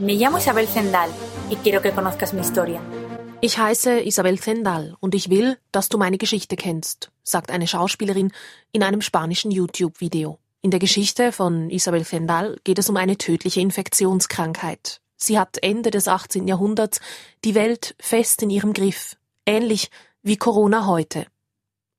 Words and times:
Me 0.00 0.14
llamo 0.14 0.38
Isabel 0.38 0.66
Zendal 0.66 1.08
y 1.50 1.56
quiero 1.56 1.80
que 1.80 1.92
conozcas 1.92 2.34
mi 2.34 2.40
historia. 2.40 2.80
Ich 3.40 3.58
heiße 3.58 4.00
Isabel 4.00 4.40
Zendal 4.40 4.96
und 4.98 5.14
ich 5.14 5.30
will, 5.30 5.56
dass 5.70 5.88
du 5.88 5.98
meine 5.98 6.18
Geschichte 6.18 6.56
kennst, 6.56 7.12
sagt 7.22 7.52
eine 7.52 7.68
Schauspielerin 7.68 8.32
in 8.72 8.82
einem 8.82 9.02
spanischen 9.02 9.52
YouTube-Video. 9.52 10.40
In 10.62 10.72
der 10.72 10.80
Geschichte 10.80 11.30
von 11.30 11.70
Isabel 11.70 12.04
Zendal 12.04 12.58
geht 12.64 12.80
es 12.80 12.88
um 12.90 12.96
eine 12.96 13.18
tödliche 13.18 13.60
Infektionskrankheit. 13.60 15.00
Sie 15.16 15.38
hat 15.38 15.58
Ende 15.62 15.92
des 15.92 16.08
18. 16.08 16.48
Jahrhunderts 16.48 17.00
die 17.44 17.54
Welt 17.54 17.94
fest 18.00 18.42
in 18.42 18.50
ihrem 18.50 18.72
Griff, 18.72 19.16
ähnlich 19.46 19.92
wie 20.22 20.36
Corona 20.36 20.86
heute. 20.86 21.26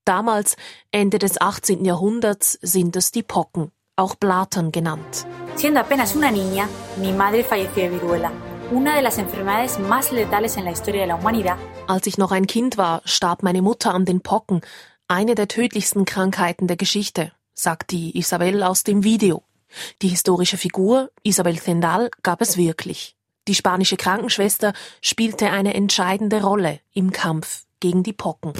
Damals, 0.03 0.57
Ende 0.91 1.17
des 1.17 1.39
18. 1.39 1.85
Jahrhunderts, 1.85 2.59
sind 2.61 2.97
es 2.97 3.11
die 3.11 3.23
Pocken, 3.23 3.71
auch 3.95 4.15
Blatern 4.15 4.71
genannt. 4.71 5.25
Siendo 5.55 5.79
apenas 5.79 6.15
una 6.15 6.31
niña, 6.31 6.67
mi 6.97 7.13
madre 7.13 7.43
falleció 7.43 7.83
de 7.83 7.89
viruela, 7.89 8.31
una 8.71 8.95
de 8.95 9.01
las 9.01 9.17
enfermedades 9.17 9.79
más 9.79 10.11
letales 10.11 10.57
en 10.57 10.65
la 10.65 10.71
historia 10.71 11.01
de 11.01 11.07
la 11.07 11.15
humanidad. 11.15 11.57
Als 11.87 12.07
ich 12.07 12.17
noch 12.17 12.31
ein 12.31 12.47
Kind 12.47 12.77
war, 12.77 13.01
starb 13.05 13.43
meine 13.43 13.61
Mutter 13.61 13.93
an 13.93 14.05
den 14.05 14.21
Pocken, 14.21 14.61
eine 15.07 15.35
der 15.35 15.47
tödlichsten 15.47 16.05
Krankheiten 16.05 16.67
der 16.67 16.77
Geschichte, 16.77 17.31
sagt 17.53 17.91
die 17.91 18.17
Isabel 18.17 18.63
aus 18.63 18.83
dem 18.83 19.03
Video. 19.03 19.43
Die 20.01 20.07
historische 20.07 20.57
Figur 20.57 21.11
Isabel 21.23 21.59
Zendal 21.59 22.09
gab 22.23 22.41
es 22.41 22.57
wirklich. 22.57 23.15
Die 23.47 23.55
spanische 23.55 23.97
Krankenschwester 23.97 24.73
spielte 25.01 25.51
eine 25.51 25.73
entscheidende 25.75 26.41
Rolle 26.41 26.79
im 26.93 27.11
Kampf 27.11 27.65
gegen 27.79 28.01
die 28.01 28.13
Pocken. 28.13 28.53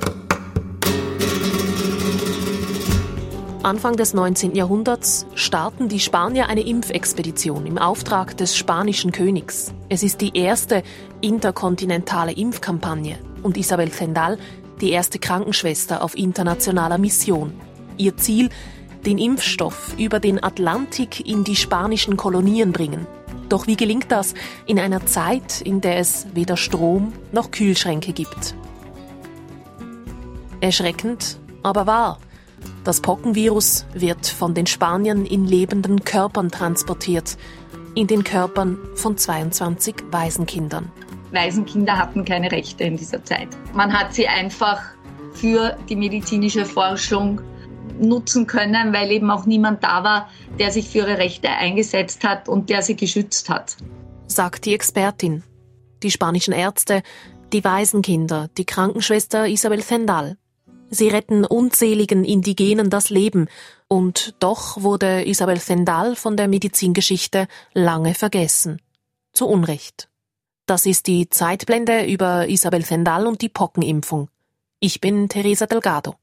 Anfang 3.66 3.96
des 3.96 4.14
19. 4.14 4.54
Jahrhunderts 4.54 5.26
starten 5.34 5.90
die 5.90 6.00
Spanier 6.00 6.50
eine 6.50 6.62
Impfexpedition 6.62 7.66
im 7.66 7.80
Auftrag 7.80 8.38
des 8.38 8.56
spanischen 8.56 9.12
Königs. 9.12 9.74
Es 9.90 10.04
ist 10.04 10.22
die 10.22 10.38
erste 10.38 10.84
interkontinentale 11.22 12.34
Impfkampagne 12.34 13.18
und 13.42 13.58
Isabel 13.58 13.92
Zendal 13.92 14.38
die 14.82 14.92
erste 14.92 15.18
Krankenschwester 15.18 16.04
auf 16.04 16.16
internationaler 16.16 17.00
Mission. 17.00 17.60
Ihr 17.98 18.16
Ziel, 18.18 18.52
den 19.04 19.18
Impfstoff 19.18 19.96
über 19.98 20.20
den 20.20 20.44
Atlantik 20.44 21.28
in 21.28 21.44
die 21.44 21.56
spanischen 21.56 22.18
Kolonien 22.18 22.72
bringen. 22.72 23.08
Doch 23.50 23.66
wie 23.66 23.78
gelingt 23.78 24.12
das 24.12 24.36
in 24.68 24.78
einer 24.78 25.08
Zeit, 25.08 25.62
in 25.62 25.82
der 25.82 25.98
es 25.98 26.28
weder 26.36 26.56
Strom 26.56 27.14
noch 27.32 27.50
Kühlschränke 27.50 28.14
gibt? 28.14 28.54
Erschreckend, 30.62 31.40
aber 31.64 31.88
wahr. 31.88 32.20
Das 32.84 33.02
Pockenvirus 33.02 33.86
wird 33.94 34.28
von 34.28 34.54
den 34.54 34.68
Spaniern 34.68 35.26
in 35.26 35.46
lebenden 35.46 36.04
Körpern 36.04 36.52
transportiert, 36.52 37.38
in 37.96 38.08
den 38.08 38.24
Körpern 38.24 38.78
von 38.96 39.18
22 39.18 39.96
Waisenkindern. 40.12 40.92
Waisenkinder 41.32 41.98
hatten 41.98 42.26
keine 42.26 42.52
Rechte 42.52 42.84
in 42.84 42.98
dieser 42.98 43.24
Zeit. 43.24 43.50
Man 43.74 43.94
hat 43.94 44.14
sie 44.14 44.28
einfach 44.28 44.82
für 45.34 45.78
die 45.90 45.96
medizinische 45.96 46.66
Forschung 46.66 47.42
nutzen 48.00 48.48
können, 48.48 48.94
weil 48.94 49.12
eben 49.12 49.30
auch 49.32 49.46
niemand 49.46 49.84
da 49.84 50.04
war, 50.04 50.30
der 50.60 50.72
sich 50.72 50.90
für 50.90 51.00
ihre 51.00 51.18
Rechte 51.18 51.50
eingesetzt 51.50 52.24
hat 52.24 52.50
und 52.50 52.70
der 52.70 52.82
sie 52.82 52.96
geschützt 52.96 53.50
hat. 53.50 53.78
Sagt 54.28 54.66
die 54.66 54.74
Expertin. 54.74 55.44
Die 56.04 56.12
spanischen 56.12 56.54
Ärzte, 56.54 57.04
die 57.54 57.64
Waisenkinder, 57.64 58.50
die 58.58 58.66
Krankenschwester 58.66 59.48
Isabel 59.48 59.82
Zendal. 59.82 60.38
Sie 60.96 61.10
retten 61.10 61.46
unzähligen 61.46 62.24
Indigenen 62.24 62.90
das 62.90 63.10
Leben, 63.10 63.48
und 63.88 64.34
doch 64.40 64.82
wurde 64.82 65.28
Isabel 65.28 65.60
Zendal 65.60 66.16
von 66.16 66.38
der 66.38 66.48
Medizingeschichte 66.48 67.48
lange 67.74 68.16
vergessen. 68.16 68.82
Zu 69.34 69.48
Unrecht. 69.48 70.10
Das 70.66 70.88
ist 70.88 71.06
die 71.06 71.30
Zeitblende 71.30 72.06
über 72.06 72.48
Isabel 72.48 72.84
Zendal 72.84 73.28
und 73.28 73.42
die 73.42 73.50
Pockenimpfung. 73.50 74.30
Ich 74.80 75.02
bin 75.02 75.30
Teresa 75.30 75.68
Delgado. 75.68 76.16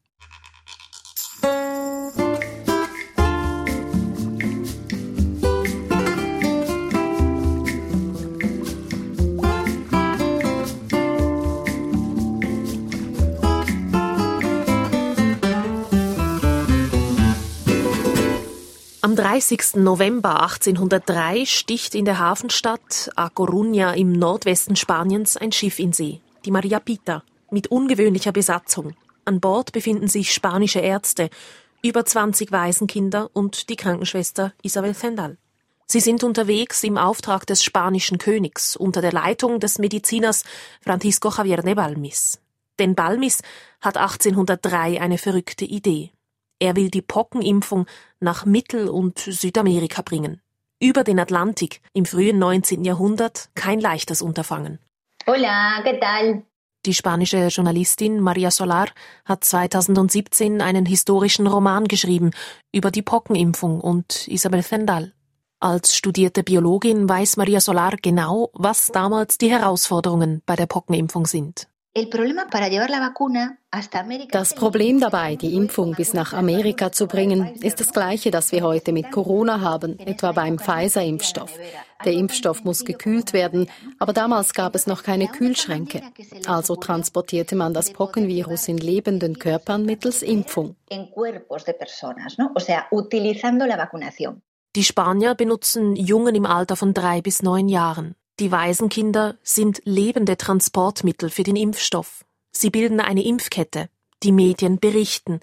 Am 19.13 19.17
30. 19.17 19.75
November 19.75 20.41
1803 20.41 21.45
sticht 21.45 21.95
in 21.95 22.07
der 22.07 22.19
Hafenstadt 22.19 23.11
A 23.15 23.27
Coruña 23.27 23.93
im 23.93 24.13
Nordwesten 24.13 24.75
Spaniens 24.75 25.37
ein 25.37 25.53
Schiff 25.53 25.79
in 25.79 25.93
See, 25.93 26.23
die 26.47 26.51
Maria 26.51 26.81
Pita, 26.81 27.23
mit 27.51 27.67
ungewöhnlicher 27.67 28.33
Besatzung. 28.33 28.95
An 29.27 29.39
Bord 29.39 29.73
befinden 29.73 30.09
sich 30.09 30.33
spanische 30.33 30.79
Ärzte, 30.79 31.29
über 31.83 32.07
20 32.07 32.53
Waisenkinder 32.53 33.29
und 33.35 33.69
die 33.69 33.77
Krankenschwester 33.77 34.55
Isabel 34.63 34.97
Zendal. 34.97 35.37
Sie 35.85 36.01
sind 36.01 36.25
unterwegs 36.25 36.83
im 36.83 36.97
Auftrag 36.97 37.47
des 37.47 37.63
spanischen 37.63 38.17
Königs 38.17 38.77
unter 38.77 39.03
der 39.03 39.13
Leitung 39.13 39.61
des 39.61 39.79
Mediziners 39.79 40.45
Francisco 40.81 41.29
Javier 41.29 41.59
de 41.59 41.75
Balmis. 41.75 42.41
Denn 42.79 42.95
Balmis 42.95 43.43
hat 43.83 43.99
1803 43.99 45.03
eine 45.03 45.19
verrückte 45.19 45.67
Idee. 45.67 46.13
Er 46.63 46.77
will 46.77 46.91
die 46.91 47.03
Pockenimpfung 47.03 47.87
nach 48.21 48.47
Mittel- 48.47 48.89
und 48.89 49.19
Südamerika 49.19 50.01
bringen. 50.03 50.41
Über 50.81 51.03
den 51.03 51.19
Atlantik 51.19 51.81
im 51.93 52.05
frühen 52.05 52.39
19. 52.39 52.85
Jahrhundert 52.85 53.49
kein 53.57 53.81
leichtes 53.81 54.23
Unterfangen. 54.23 54.79
Hola, 55.27 55.83
¿qué 55.83 55.99
tal? 55.99 56.45
Die 56.87 56.95
spanische 56.95 57.49
Journalistin 57.49 58.21
Maria 58.21 58.53
Solar 58.53 58.87
hat 59.25 59.43
2017 59.43 60.61
einen 60.61 60.87
historischen 60.87 61.49
Roman 61.49 61.89
geschrieben 61.89 62.31
über 62.71 62.93
die 62.93 63.03
Pockenimpfung 63.03 63.81
und 63.81 64.29
Isabel 64.29 64.63
Zendal. 64.63 65.15
Als 65.59 65.97
studierte 65.97 66.45
Biologin 66.45 67.09
weiß 67.09 67.39
Maria 67.39 67.59
Solar 67.59 67.97
genau, 68.01 68.51
was 68.53 68.87
damals 68.93 69.37
die 69.37 69.51
Herausforderungen 69.51 70.43
bei 70.47 70.55
der 70.55 70.67
Pockenimpfung 70.67 71.27
sind. 71.27 71.67
Das 74.31 74.55
Problem 74.55 75.01
dabei, 75.01 75.37
die 75.37 75.55
Impfung 75.55 75.95
bis 75.95 76.13
nach 76.13 76.35
Amerika 76.35 76.93
zu 76.93 77.07
bringen, 77.07 77.55
ist 77.63 77.81
das 77.81 77.95
gleiche, 77.95 78.31
das 78.31 78.53
wir 78.53 78.63
heute 78.63 78.93
mit 78.93 79.11
Corona 79.11 79.63
haben, 79.63 79.99
etwa 79.99 80.33
beim 80.33 80.59
Pfizer-Impfstoff. 80.59 81.59
Der 82.05 82.13
Impfstoff 82.13 82.65
muss 82.65 82.85
gekühlt 82.85 83.33
werden, 83.33 83.71
aber 83.99 84.13
damals 84.13 84.53
gab 84.53 84.75
es 84.75 84.87
noch 84.87 85.03
keine 85.03 85.27
Kühlschränke. 85.27 86.03
Also 86.47 86.77
transportierte 86.77 87.57
man 87.57 87.73
das 87.73 87.95
Pockenvirus 87.95 88.69
in 88.69 88.77
lebenden 88.77 89.39
Körpern 89.39 89.87
mittels 89.87 90.21
Impfung. 90.21 90.77
Die 94.77 94.85
Spanier 94.85 95.35
benutzen 95.35 95.97
Jungen 95.97 96.35
im 96.35 96.45
Alter 96.47 96.77
von 96.77 96.93
drei 96.93 97.23
bis 97.23 97.43
neun 97.43 97.71
Jahren. 97.71 98.17
Die 98.39 98.53
Waisenkinder 98.53 99.37
sind 99.43 99.81
lebende 99.85 100.37
Transportmittel 100.37 101.31
für 101.31 101.43
den 101.43 101.57
Impfstoff. 101.57 102.25
Sie 102.53 102.71
bilden 102.71 103.01
eine 103.01 103.25
Impfkette. 103.25 103.89
Die 104.23 104.33
Medien 104.33 104.79
berichten. 104.79 105.41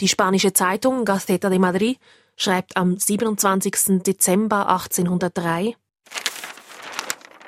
Die 0.00 0.08
spanische 0.08 0.52
Zeitung 0.52 1.04
Gaceta 1.04 1.48
de 1.48 1.58
Madrid 1.58 1.98
schreibt 2.36 2.76
am 2.76 2.98
27. 2.98 4.02
Dezember 4.02 4.68
1803 4.68 5.74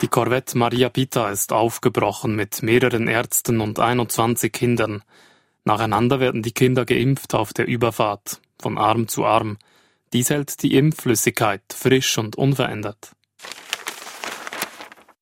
Die 0.01 0.09
Korvette 0.09 0.59
Maria 0.59 0.89
Pita 0.89 1.31
ist 1.31 1.53
aufgebrochen 1.53 2.35
mit 2.35 2.63
mehreren 2.63 3.07
Ärzten 3.07 3.61
und 3.61 3.79
21 3.79 4.53
Kindern. 4.53 5.03
Nacheinander 5.65 6.21
werden 6.21 6.43
die 6.43 6.53
Kinder 6.53 6.85
geimpft 6.85 7.35
auf 7.35 7.53
der 7.53 7.67
Überfahrt, 7.67 8.41
von 8.61 8.79
Arm 8.79 9.09
zu 9.09 9.25
Arm. 9.25 9.59
Dies 10.13 10.31
hält 10.31 10.63
die 10.63 10.77
Impfflüssigkeit 10.77 11.63
frisch 11.75 12.19
und 12.19 12.37
unverändert. 12.37 13.13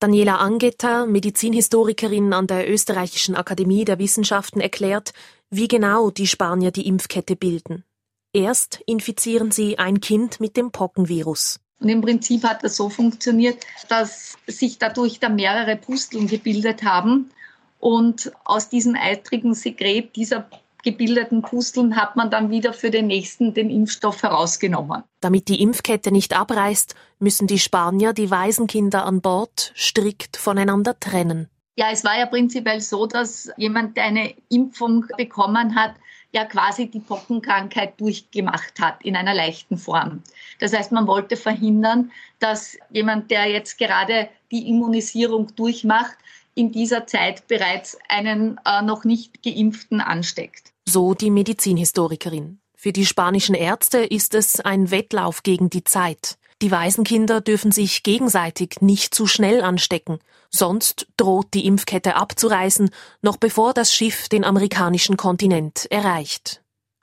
Daniela 0.02 0.38
Angeter, 0.38 1.06
Medizinhistorikerin 1.06 2.32
an 2.32 2.49
der 2.49 2.69
Österreichischen 2.69 3.37
Akademie 3.37 3.84
der 3.84 4.00
Wissenschaften, 4.00 4.60
erklärt, 4.60 5.12
wie 5.49 5.69
genau 5.69 6.10
die 6.10 6.26
Spanier 6.26 6.72
die 6.72 6.88
Impfkette 6.88 7.37
bilden. 7.37 7.84
Erst 8.32 8.81
infizieren 8.87 9.52
sie 9.52 9.78
ein 9.78 10.00
Kind 10.00 10.40
mit 10.40 10.56
dem 10.56 10.72
Pockenvirus. 10.72 11.60
Und 11.78 11.88
im 11.88 12.00
Prinzip 12.00 12.43
hat 12.43 12.64
das 12.64 12.75
so 12.75 12.88
funktioniert, 12.88 13.58
dass 13.88 14.37
sich 14.49 14.78
dadurch 14.78 15.20
da 15.20 15.28
mehrere 15.28 15.76
Pusteln 15.76 16.26
gebildet 16.26 16.82
haben. 16.82 17.31
Und 17.78 18.32
aus 18.44 18.69
diesem 18.69 18.96
eitrigen 18.96 19.55
Sekret 19.55 20.16
dieser 20.16 20.48
gebildeten 20.82 21.43
Pusteln 21.43 21.96
hat 21.96 22.17
man 22.17 22.31
dann 22.31 22.50
wieder 22.50 22.73
für 22.73 22.90
den 22.90 23.06
nächsten 23.06 23.55
den 23.55 23.70
Impfstoff 23.70 24.23
herausgenommen. 24.23 25.05
Damit 25.20 25.49
die 25.49 25.62
Impfkette 25.62 26.12
nicht 26.12 26.37
abreißt, 26.37 26.94
müssen 27.19 27.46
die 27.46 27.58
Spanier 27.58 28.12
die 28.12 28.31
Waisenkinder 28.31 29.05
an 29.05 29.20
Bord 29.20 29.73
strikt 29.76 30.37
voneinander 30.37 30.99
trennen. 30.99 31.49
Ja, 31.76 31.90
es 31.90 32.05
war 32.05 32.19
ja 32.19 32.26
prinzipiell 32.26 32.81
so, 32.81 33.06
dass 33.06 33.50
jemand, 33.56 33.96
der 33.96 34.05
eine 34.05 34.34
Impfung 34.50 35.06
bekommen 35.17 35.75
hat, 35.75 35.94
ja 36.32 36.44
quasi 36.44 36.87
die 36.87 37.00
Pockenkrankheit 37.00 38.00
durchgemacht 38.00 38.81
hat 38.81 39.02
in 39.02 39.17
einer 39.17 39.34
leichten 39.34 39.76
Form. 39.76 40.23
Das 40.61 40.73
heißt, 40.73 40.93
man 40.93 41.06
wollte 41.06 41.37
verhindern, 41.37 42.11
dass 42.40 42.76
jemand, 42.90 43.31
der 43.31 43.46
jetzt 43.46 43.79
gerade 43.79 44.29
die 44.50 44.69
Immunisierung 44.69 45.55
durchmacht, 45.56 46.17
in 46.55 46.73
dieser 46.73 47.06
Zeit 47.06 47.46
bereits 47.49 47.99
einen 48.08 48.61
äh, 48.67 48.82
noch 48.82 49.05
nicht 49.05 49.43
geimpften 49.43 50.00
ansteckt. 50.00 50.71
So 50.88 51.14
die 51.14 51.31
Medizinhistorikerin. 51.31 52.61
Für 52.75 52.93
die 52.93 53.06
spanischen 53.06 53.55
Ärzte 53.55 53.99
ist 53.99 54.34
es 54.34 54.61
ein 54.61 54.90
Wettlauf 54.90 55.43
gegen 55.43 55.70
die 55.70 55.84
Zeit. 55.84 56.37
Die 56.62 56.70
Waisenkinder 56.70 57.40
dürfen 57.40 57.73
sich 57.73 58.02
gegenseitig 58.02 58.81
nicht 58.81 59.14
zu 59.14 59.26
schnell 59.26 59.62
anstecken, 59.62 60.19
sonst 60.50 61.06
droht 61.17 61.55
die 61.55 61.67
Impfkette 61.67 62.17
abzureißen, 62.17 62.90
noch 63.20 63.37
bevor 63.37 63.75
das 63.75 63.94
Schiff 63.94 64.29
den 64.29 64.44
amerikanischen 64.44 65.17
Kontinent 65.17 65.90
erreicht. 65.90 66.62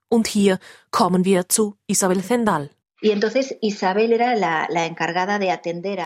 Und 0.09 0.27
hier 0.27 0.59
kommen 0.91 1.25
wir 1.25 1.49
zu 1.49 1.75
Isabel 1.87 2.23
Zendal. 2.23 2.69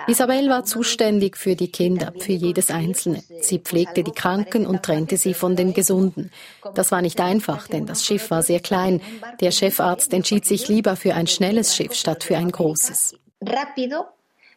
Isabel 0.07 0.50
war 0.50 0.63
zuständig 0.63 1.38
für 1.38 1.56
die 1.56 1.72
Kinder, 1.72 2.13
für 2.19 2.34
jedes 2.34 2.69
Einzelne. 2.69 3.24
Sie 3.42 3.60
pflegte 3.60 4.04
die 4.04 4.12
Kranken 4.12 4.68
und 4.68 4.84
trennte 4.84 5.18
sie 5.18 5.34
von 5.34 5.56
den 5.56 5.74
Gesunden. 5.74 6.31
Das 6.75 6.92
war 6.92 7.01
nicht 7.01 7.19
einfach, 7.19 7.68
denn 7.68 7.86
das 7.88 8.06
Schiff 8.06 8.30
war 8.30 8.44
sehr 8.44 8.60
klein. 8.60 9.01
Der 9.42 9.51
Chefarzt 9.51 10.13
entschied 10.13 10.45
sich 10.45 10.68
lieber 10.68 10.95
für 10.95 11.16
ein 11.16 11.28
schnelles 11.28 11.75
Schiff 11.75 11.94
statt 11.95 12.24
für 12.24 12.38
ein 12.38 12.51
großes 12.51 13.16
rápido, 13.46 14.06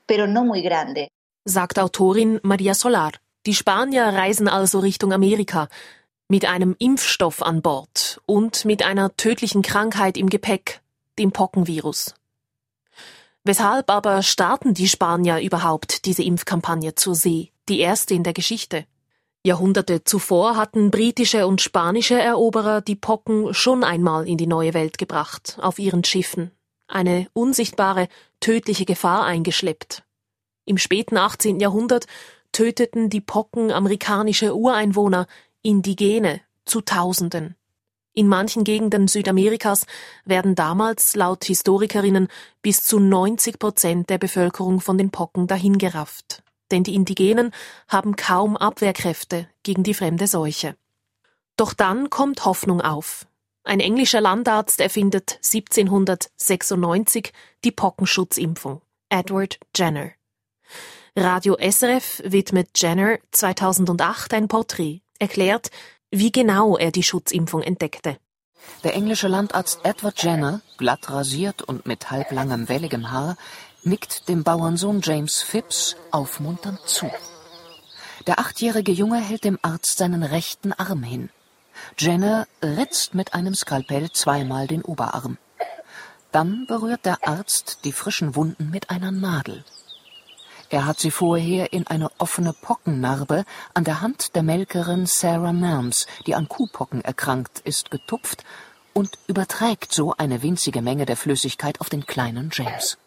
pero 0.06 0.26
no 0.26 0.44
muy 0.44 0.62
grande. 0.62 1.08
Sagt 1.44 1.78
Autorin 1.78 2.40
Maria 2.42 2.74
Solar. 2.74 3.12
Die 3.46 3.54
Spanier 3.54 4.04
reisen 4.06 4.48
also 4.48 4.80
Richtung 4.80 5.12
Amerika 5.12 5.68
mit 6.28 6.44
einem 6.44 6.74
Impfstoff 6.78 7.42
an 7.42 7.62
Bord 7.62 8.20
und 8.26 8.64
mit 8.64 8.82
einer 8.82 9.16
tödlichen 9.16 9.62
Krankheit 9.62 10.16
im 10.16 10.28
Gepäck, 10.28 10.80
dem 11.18 11.30
Pockenvirus. 11.30 12.14
Weshalb 13.46 13.90
aber 13.90 14.24
starten 14.24 14.74
die 14.74 14.88
Spanier 14.88 15.40
überhaupt 15.40 16.04
diese 16.04 16.24
Impfkampagne 16.24 16.96
zur 16.96 17.14
See, 17.14 17.52
die 17.68 17.78
erste 17.78 18.12
in 18.12 18.24
der 18.24 18.32
Geschichte? 18.32 18.86
Jahrhunderte 19.44 20.02
zuvor 20.02 20.56
hatten 20.56 20.90
britische 20.90 21.46
und 21.46 21.62
spanische 21.62 22.18
Eroberer 22.18 22.80
die 22.80 22.96
Pocken 22.96 23.54
schon 23.54 23.84
einmal 23.84 24.26
in 24.26 24.36
die 24.36 24.48
neue 24.48 24.74
Welt 24.74 24.98
gebracht, 24.98 25.58
auf 25.60 25.78
ihren 25.78 26.02
Schiffen 26.02 26.50
eine 26.88 27.28
unsichtbare, 27.34 28.08
tödliche 28.40 28.84
Gefahr 28.84 29.24
eingeschleppt. 29.24 30.02
Im 30.64 30.76
späten 30.76 31.16
18. 31.16 31.60
Jahrhundert 31.60 32.06
töteten 32.50 33.10
die 33.10 33.20
Pocken 33.20 33.70
amerikanische 33.70 34.56
Ureinwohner, 34.56 35.26
Indigene, 35.62 36.40
zu 36.64 36.80
Tausenden. 36.80 37.54
In 38.18 38.28
manchen 38.28 38.64
Gegenden 38.64 39.08
Südamerikas 39.08 39.84
werden 40.24 40.54
damals 40.54 41.14
laut 41.16 41.44
Historikerinnen 41.44 42.28
bis 42.62 42.82
zu 42.82 42.98
90 42.98 43.58
Prozent 43.58 44.08
der 44.08 44.16
Bevölkerung 44.16 44.80
von 44.80 44.96
den 44.96 45.10
Pocken 45.10 45.46
dahingerafft. 45.46 46.42
Denn 46.70 46.82
die 46.82 46.94
Indigenen 46.94 47.52
haben 47.88 48.16
kaum 48.16 48.56
Abwehrkräfte 48.56 49.50
gegen 49.62 49.82
die 49.82 49.92
fremde 49.92 50.28
Seuche. 50.28 50.76
Doch 51.58 51.74
dann 51.74 52.08
kommt 52.08 52.46
Hoffnung 52.46 52.80
auf. 52.80 53.26
Ein 53.64 53.80
englischer 53.80 54.22
Landarzt 54.22 54.80
erfindet 54.80 55.32
1796 55.44 57.34
die 57.64 57.72
Pockenschutzimpfung. 57.72 58.80
Edward 59.10 59.58
Jenner. 59.76 60.12
Radio 61.14 61.58
SRF 61.60 62.22
widmet 62.24 62.70
Jenner 62.76 63.18
2008 63.32 64.32
ein 64.32 64.48
Porträt, 64.48 65.02
erklärt, 65.18 65.70
wie 66.10 66.32
genau 66.32 66.76
er 66.76 66.90
die 66.90 67.02
Schutzimpfung 67.02 67.62
entdeckte. 67.62 68.18
Der 68.84 68.94
englische 68.94 69.28
Landarzt 69.28 69.80
Edward 69.84 70.22
Jenner, 70.22 70.60
glatt 70.76 71.10
rasiert 71.10 71.62
und 71.62 71.86
mit 71.86 72.10
halblangem 72.10 72.68
welligem 72.68 73.10
Haar, 73.10 73.36
nickt 73.82 74.28
dem 74.28 74.42
Bauernsohn 74.42 75.00
James 75.02 75.42
Phipps 75.42 75.96
aufmunternd 76.10 76.80
zu. 76.86 77.10
Der 78.26 78.40
achtjährige 78.40 78.92
Junge 78.92 79.20
hält 79.20 79.44
dem 79.44 79.58
Arzt 79.62 79.98
seinen 79.98 80.22
rechten 80.22 80.72
Arm 80.72 81.02
hin. 81.02 81.30
Jenner 81.98 82.46
ritzt 82.62 83.14
mit 83.14 83.34
einem 83.34 83.54
Skalpell 83.54 84.10
zweimal 84.10 84.66
den 84.66 84.82
Oberarm. 84.82 85.38
Dann 86.32 86.66
berührt 86.66 87.04
der 87.04 87.26
Arzt 87.26 87.80
die 87.84 87.92
frischen 87.92 88.34
Wunden 88.34 88.70
mit 88.70 88.90
einer 88.90 89.12
Nadel. 89.12 89.64
Er 90.68 90.86
hat 90.86 90.98
sie 90.98 91.10
vorher 91.10 91.72
in 91.72 91.86
eine 91.86 92.10
offene 92.18 92.52
Pockennarbe 92.52 93.44
an 93.74 93.84
der 93.84 94.00
Hand 94.00 94.34
der 94.34 94.42
Melkerin 94.42 95.06
Sarah 95.06 95.52
Nams, 95.52 96.06
die 96.26 96.34
an 96.34 96.48
Kuhpocken 96.48 97.02
erkrankt 97.02 97.60
ist, 97.60 97.90
getupft 97.90 98.44
und 98.92 99.18
überträgt 99.28 99.92
so 99.92 100.14
eine 100.16 100.42
winzige 100.42 100.82
Menge 100.82 101.06
der 101.06 101.16
Flüssigkeit 101.16 101.80
auf 101.80 101.88
den 101.88 102.06
kleinen 102.06 102.50
James. 102.52 102.98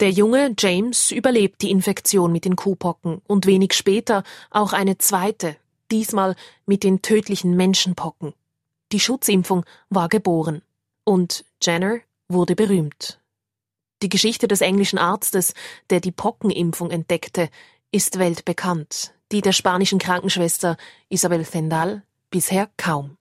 Der 0.00 0.10
junge 0.10 0.54
James 0.58 1.10
überlebt 1.10 1.62
die 1.62 1.70
Infektion 1.70 2.32
mit 2.32 2.44
den 2.44 2.56
Kuhpocken 2.56 3.20
und 3.26 3.46
wenig 3.46 3.74
später 3.74 4.24
auch 4.50 4.72
eine 4.72 4.98
zweite, 4.98 5.56
diesmal 5.90 6.34
mit 6.66 6.82
den 6.82 7.02
tödlichen 7.02 7.54
Menschenpocken. 7.56 8.32
Die 8.92 9.00
Schutzimpfung 9.00 9.64
war 9.90 10.08
geboren. 10.08 10.62
Und 11.04 11.44
Jenner 11.62 12.00
wurde 12.28 12.56
berühmt. 12.56 13.18
Die 14.02 14.08
Geschichte 14.08 14.48
des 14.48 14.62
englischen 14.62 14.98
Arztes, 14.98 15.54
der 15.88 16.00
die 16.00 16.10
Pockenimpfung 16.10 16.90
entdeckte, 16.90 17.48
ist 17.92 18.18
weltbekannt, 18.18 19.14
die 19.30 19.42
der 19.42 19.52
spanischen 19.52 20.00
Krankenschwester 20.00 20.76
Isabel 21.08 21.46
Zendal 21.46 22.02
bisher 22.28 22.68
kaum. 22.76 23.16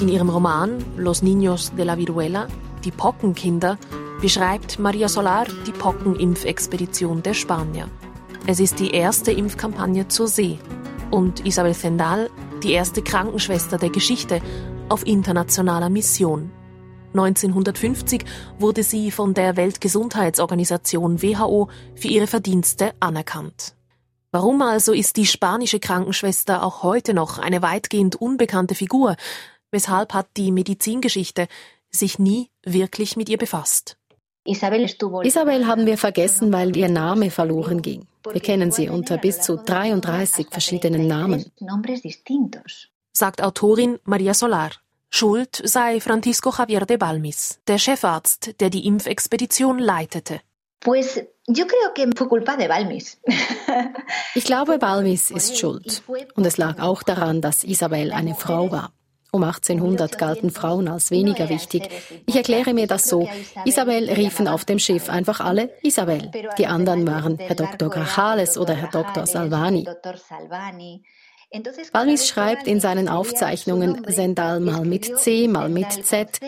In 0.00 0.08
ihrem 0.08 0.28
Roman 0.28 0.84
Los 0.96 1.24
Niños 1.24 1.74
de 1.74 1.84
la 1.84 1.98
Viruela, 1.98 2.46
die 2.84 2.92
Pockenkinder, 2.92 3.78
beschreibt 4.20 4.78
Maria 4.78 5.08
Solar 5.08 5.46
die 5.66 5.72
Pockenimpfexpedition 5.72 7.24
der 7.24 7.34
Spanier. 7.34 7.88
Es 8.46 8.60
ist 8.60 8.78
die 8.78 8.92
erste 8.92 9.32
Impfkampagne 9.32 10.06
zur 10.06 10.28
See 10.28 10.60
und 11.10 11.44
Isabel 11.44 11.74
Zendal 11.74 12.30
die 12.62 12.72
erste 12.72 13.02
Krankenschwester 13.02 13.76
der 13.76 13.90
Geschichte 13.90 14.40
auf 14.88 15.04
internationaler 15.04 15.90
Mission. 15.90 16.52
1950 17.14 18.24
wurde 18.58 18.82
sie 18.82 19.10
von 19.10 19.34
der 19.34 19.56
Weltgesundheitsorganisation 19.56 21.22
WHO 21.22 21.68
für 21.94 22.08
ihre 22.08 22.26
Verdienste 22.26 22.92
anerkannt. 23.00 23.76
Warum 24.32 24.62
also 24.62 24.92
ist 24.92 25.16
die 25.16 25.26
spanische 25.26 25.78
Krankenschwester 25.78 26.64
auch 26.64 26.82
heute 26.82 27.14
noch 27.14 27.38
eine 27.38 27.62
weitgehend 27.62 28.16
unbekannte 28.16 28.74
Figur? 28.74 29.14
Weshalb 29.70 30.12
hat 30.12 30.26
die 30.36 30.50
Medizingeschichte 30.50 31.46
sich 31.90 32.18
nie 32.18 32.50
wirklich 32.64 33.16
mit 33.16 33.28
ihr 33.28 33.38
befasst? 33.38 33.96
Isabel 34.44 35.66
haben 35.66 35.86
wir 35.86 35.96
vergessen, 35.96 36.52
weil 36.52 36.76
ihr 36.76 36.88
Name 36.88 37.30
verloren 37.30 37.80
ging. 37.80 38.06
Wir 38.30 38.40
kennen 38.40 38.72
sie 38.72 38.88
unter 38.88 39.18
bis 39.18 39.40
zu 39.40 39.56
33 39.56 40.48
verschiedenen 40.50 41.06
Namen. 41.06 41.44
Sagt 43.12 43.42
Autorin 43.42 43.98
Maria 44.04 44.34
Solar. 44.34 44.70
Schuld 45.16 45.62
sei 45.62 46.00
Francisco 46.00 46.50
Javier 46.50 46.86
de 46.86 46.96
Balmis, 46.96 47.60
der 47.68 47.78
Chefarzt, 47.78 48.58
der 48.58 48.68
die 48.68 48.84
Impfexpedition 48.84 49.78
leitete. 49.78 50.40
Ich 54.34 54.42
glaube, 54.42 54.78
Balmis 54.78 55.30
ist 55.30 55.56
schuld. 55.56 56.02
Und 56.34 56.44
es 56.44 56.56
lag 56.56 56.80
auch 56.80 57.04
daran, 57.04 57.40
dass 57.40 57.62
Isabel 57.62 58.10
eine 58.10 58.34
Frau 58.34 58.72
war. 58.72 58.92
Um 59.30 59.44
1800 59.44 60.18
galten 60.18 60.50
Frauen 60.50 60.88
als 60.88 61.12
weniger 61.12 61.48
wichtig. 61.48 61.88
Ich 62.26 62.34
erkläre 62.34 62.74
mir 62.74 62.88
das 62.88 63.04
so. 63.04 63.28
Isabel 63.64 64.10
riefen 64.10 64.48
auf 64.48 64.64
dem 64.64 64.80
Schiff 64.80 65.08
einfach 65.08 65.38
alle 65.38 65.70
Isabel. 65.82 66.32
Die 66.58 66.66
anderen 66.66 67.06
waren 67.06 67.38
Herr 67.38 67.54
Dr. 67.54 67.88
Grajales 67.88 68.58
oder 68.58 68.74
Herr 68.74 68.90
Dr. 68.90 69.26
Salvani. 69.26 69.86
Balmis 71.92 72.28
schreibt 72.28 72.66
in 72.66 72.80
seinen 72.80 73.08
Aufzeichnungen 73.08 74.04
Sendal 74.08 74.60
mal 74.60 74.84
mit 74.84 75.18
C, 75.18 75.48
mal 75.48 75.68
mit 75.68 75.92
Z. 75.92 76.40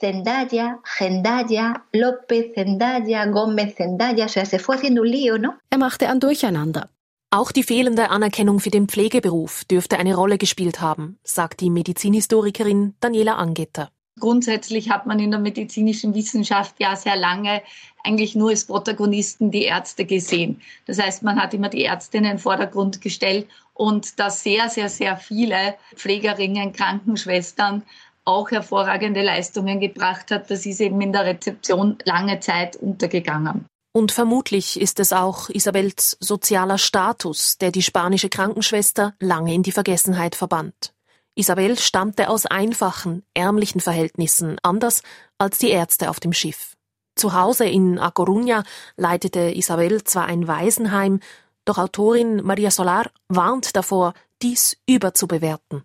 Zendaya, 0.00 0.80
Zendaya, 0.96 1.74
López, 1.92 2.54
Zendaya, 2.54 3.26
Gómez, 3.26 3.76
Zendaya, 3.76 4.24
o 4.24 4.28
sea, 4.28 4.46
se 4.46 4.58
fue 4.58 4.76
haciendo 4.76 5.02
un 5.02 5.10
lío, 5.10 5.38
¿no? 5.38 5.58
Er 5.70 5.78
machte 5.78 6.08
ein 6.08 6.18
Durcheinander. 6.18 6.88
Auch 7.30 7.52
die 7.52 7.62
fehlende 7.62 8.10
Anerkennung 8.10 8.60
für 8.60 8.70
den 8.70 8.88
Pflegeberuf 8.88 9.64
dürfte 9.64 9.98
eine 9.98 10.14
Rolle 10.14 10.38
gespielt 10.38 10.80
haben, 10.80 11.18
sagt 11.24 11.60
die 11.60 11.70
Medizinhistorikerin 11.70 12.94
Daniela 13.00 13.36
Angetter. 13.36 13.90
Grundsätzlich 14.20 14.90
hat 14.90 15.06
man 15.06 15.18
in 15.18 15.30
der 15.30 15.40
medizinischen 15.40 16.14
Wissenschaft 16.14 16.74
ja 16.78 16.96
sehr 16.96 17.16
lange 17.16 17.62
eigentlich 18.04 18.34
nur 18.34 18.50
als 18.50 18.66
Protagonisten 18.66 19.50
die 19.50 19.64
Ärzte 19.64 20.04
gesehen. 20.04 20.60
Das 20.86 21.00
heißt, 21.00 21.22
man 21.22 21.40
hat 21.40 21.54
immer 21.54 21.68
die 21.68 21.82
Ärzte 21.82 22.18
in 22.18 22.24
den 22.24 22.38
Vordergrund 22.38 23.00
gestellt 23.00 23.46
und 23.74 24.18
dass 24.18 24.42
sehr, 24.42 24.68
sehr, 24.68 24.88
sehr 24.88 25.16
viele 25.16 25.76
Pflegerinnen, 25.94 26.72
Krankenschwestern 26.72 27.82
auch 28.24 28.50
hervorragende 28.50 29.22
Leistungen 29.22 29.80
gebracht 29.80 30.30
hat, 30.30 30.50
das 30.50 30.64
ist 30.66 30.80
eben 30.80 31.00
in 31.00 31.12
der 31.12 31.24
Rezeption 31.24 31.98
lange 32.04 32.38
Zeit 32.40 32.76
untergegangen. 32.76 33.66
Und 33.94 34.12
vermutlich 34.12 34.80
ist 34.80 35.00
es 35.00 35.12
auch 35.12 35.50
Isabels 35.50 36.16
sozialer 36.20 36.78
Status, 36.78 37.58
der 37.58 37.72
die 37.72 37.82
spanische 37.82 38.30
Krankenschwester 38.30 39.14
lange 39.20 39.52
in 39.52 39.62
die 39.62 39.72
Vergessenheit 39.72 40.34
verbannt. 40.34 40.94
Isabel 41.34 41.78
stammte 41.78 42.28
aus 42.28 42.44
einfachen, 42.44 43.24
ärmlichen 43.32 43.80
Verhältnissen, 43.80 44.58
anders 44.62 45.02
als 45.38 45.58
die 45.58 45.70
Ärzte 45.70 46.10
auf 46.10 46.20
dem 46.20 46.32
Schiff. 46.32 46.76
Zu 47.16 47.32
Hause 47.32 47.64
in 47.64 47.98
A 47.98 48.08
Coruña 48.08 48.64
leitete 48.96 49.54
Isabel 49.54 50.04
zwar 50.04 50.26
ein 50.26 50.46
Waisenheim, 50.46 51.20
doch 51.64 51.78
Autorin 51.78 52.42
Maria 52.42 52.70
Solar 52.70 53.10
warnt 53.28 53.76
davor, 53.76 54.14
dies 54.42 54.76
überzubewerten. 54.86 55.84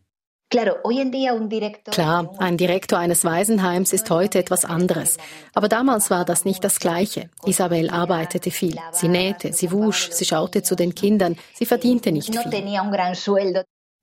Klar, 0.49 2.33
ein 2.37 2.57
Direktor 2.57 2.99
eines 2.99 3.25
Waisenheims 3.25 3.91
ist 3.91 4.09
heute 4.09 4.39
etwas 4.39 4.63
anderes. 4.63 5.17
Aber 5.53 5.67
damals 5.67 6.09
war 6.09 6.23
das 6.23 6.45
nicht 6.45 6.63
das 6.63 6.79
Gleiche. 6.79 7.29
Isabel 7.45 7.89
arbeitete 7.89 8.49
viel. 8.51 8.77
Sie 8.93 9.09
nähte, 9.09 9.51
sie 9.51 9.71
wusch, 9.73 10.09
sie 10.11 10.23
schaute 10.23 10.63
zu 10.63 10.75
den 10.75 10.95
Kindern. 10.95 11.37
Sie 11.53 11.65
verdiente 11.65 12.13
nicht 12.13 12.33
viel. 12.33 12.49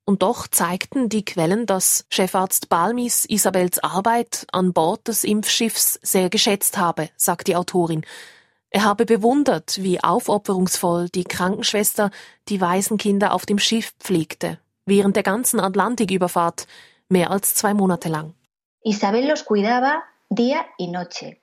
Und 0.07 0.23
doch 0.23 0.47
zeigten 0.47 1.09
die 1.09 1.25
Quellen, 1.25 1.67
dass 1.67 2.05
Chefarzt 2.11 2.69
Balmis 2.69 3.25
Isabels 3.25 3.79
Arbeit 3.79 4.47
an 4.53 4.73
Bord 4.73 5.09
des 5.09 5.25
Impfschiffs 5.25 5.99
sehr 6.03 6.29
geschätzt 6.29 6.77
habe, 6.77 7.09
sagt 7.17 7.49
die 7.49 7.57
Autorin. 7.57 8.05
Er 8.71 8.85
habe 8.85 9.07
bewundert, 9.07 9.83
wie 9.83 10.03
aufopferungsvoll 10.03 11.09
die 11.09 11.25
Krankenschwester 11.25 12.11
die 12.49 12.61
Waisenkinder 12.61 13.33
auf 13.33 13.47
dem 13.47 13.59
Schiff 13.59 13.95
pflegte 13.99 14.59
während 14.87 15.17
der 15.17 15.23
ganzen 15.23 15.61
Atlantiküberfahrt, 15.61 16.67
mehr 17.09 17.31
als 17.31 17.55
zwei 17.55 17.75
Monate 17.75 18.09
lang. 18.09 18.35
Isabel 18.83 19.29
los 19.29 19.45
cuidaba 19.45 20.03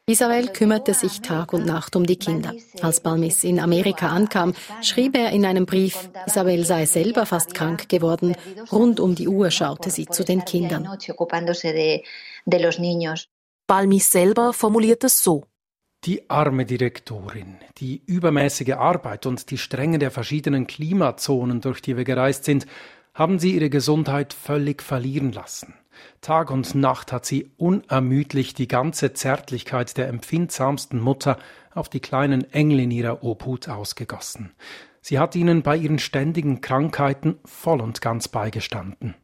Isabel 0.05 0.47
kümmerte 0.47 0.93
sich 0.93 1.21
Tag 1.21 1.53
und 1.53 1.65
Nacht 1.65 1.95
um 1.95 2.05
die 2.05 2.17
Kinder. 2.17 2.53
Als 2.81 3.00
Balmis 3.01 3.43
in 3.43 3.59
Amerika 3.59 4.09
ankam, 4.09 4.53
schrieb 4.81 5.15
er 5.15 5.31
in 5.31 5.45
einem 5.45 5.65
Brief, 5.65 6.09
Isabel 6.25 6.65
sei 6.65 6.85
selber 6.85 7.25
fast 7.25 7.53
krank 7.53 7.89
geworden. 7.89 8.35
Rund 8.71 9.00
um 9.00 9.15
die 9.15 9.27
Uhr 9.27 9.51
schaute 9.51 9.89
sie 9.89 10.07
zu 10.07 10.23
den 10.23 10.43
Kindern. 10.45 10.89
Balmis 13.67 14.11
selber 14.11 14.53
formuliert 14.53 15.03
es 15.03 15.23
so. 15.23 15.45
Die 16.03 16.29
arme 16.31 16.65
Direktorin, 16.65 17.59
die 17.77 18.01
übermäßige 18.07 18.73
Arbeit 18.73 19.27
und 19.27 19.51
die 19.51 19.59
Strenge 19.59 20.00
der 20.00 20.09
verschiedenen 20.09 20.65
Klimazonen, 20.65 21.61
durch 21.61 21.79
die 21.81 21.95
wir 21.95 22.03
gereist 22.03 22.43
sind, 22.43 22.65
haben 23.13 23.39
sie 23.39 23.56
ihre 23.56 23.70
Gesundheit 23.70 24.34
völlig 24.34 24.82
verlieren 24.82 25.32
lassen. 25.32 25.74
Tag 26.22 26.51
und 26.51 26.74
Nacht 26.75 27.12
hat 27.12 27.25
sie 27.25 27.51
unermüdlich 27.58 28.53
die 28.53 28.68
ganze 28.68 29.13
Zärtlichkeit 29.13 29.98
der 29.98 30.08
empfindsamsten 30.08 31.00
Mutter 31.00 31.38
auf 31.74 31.89
die 31.89 32.00
kleinen 32.00 32.51
Engel 32.53 32.80
in 32.80 32.91
ihrer 32.91 33.24
Obhut 33.24 33.70
ausgegossen. 33.70 34.53
Sie 35.01 35.20
hat 35.20 35.36
ihnen 35.36 35.63
bei 35.63 35.75
ihren 35.77 36.00
ständigen 36.00 36.62
Krankheiten 36.62 37.39
voll 37.44 37.82
und 37.82 38.01
ganz 38.01 38.27
beigestanden. 38.27 39.15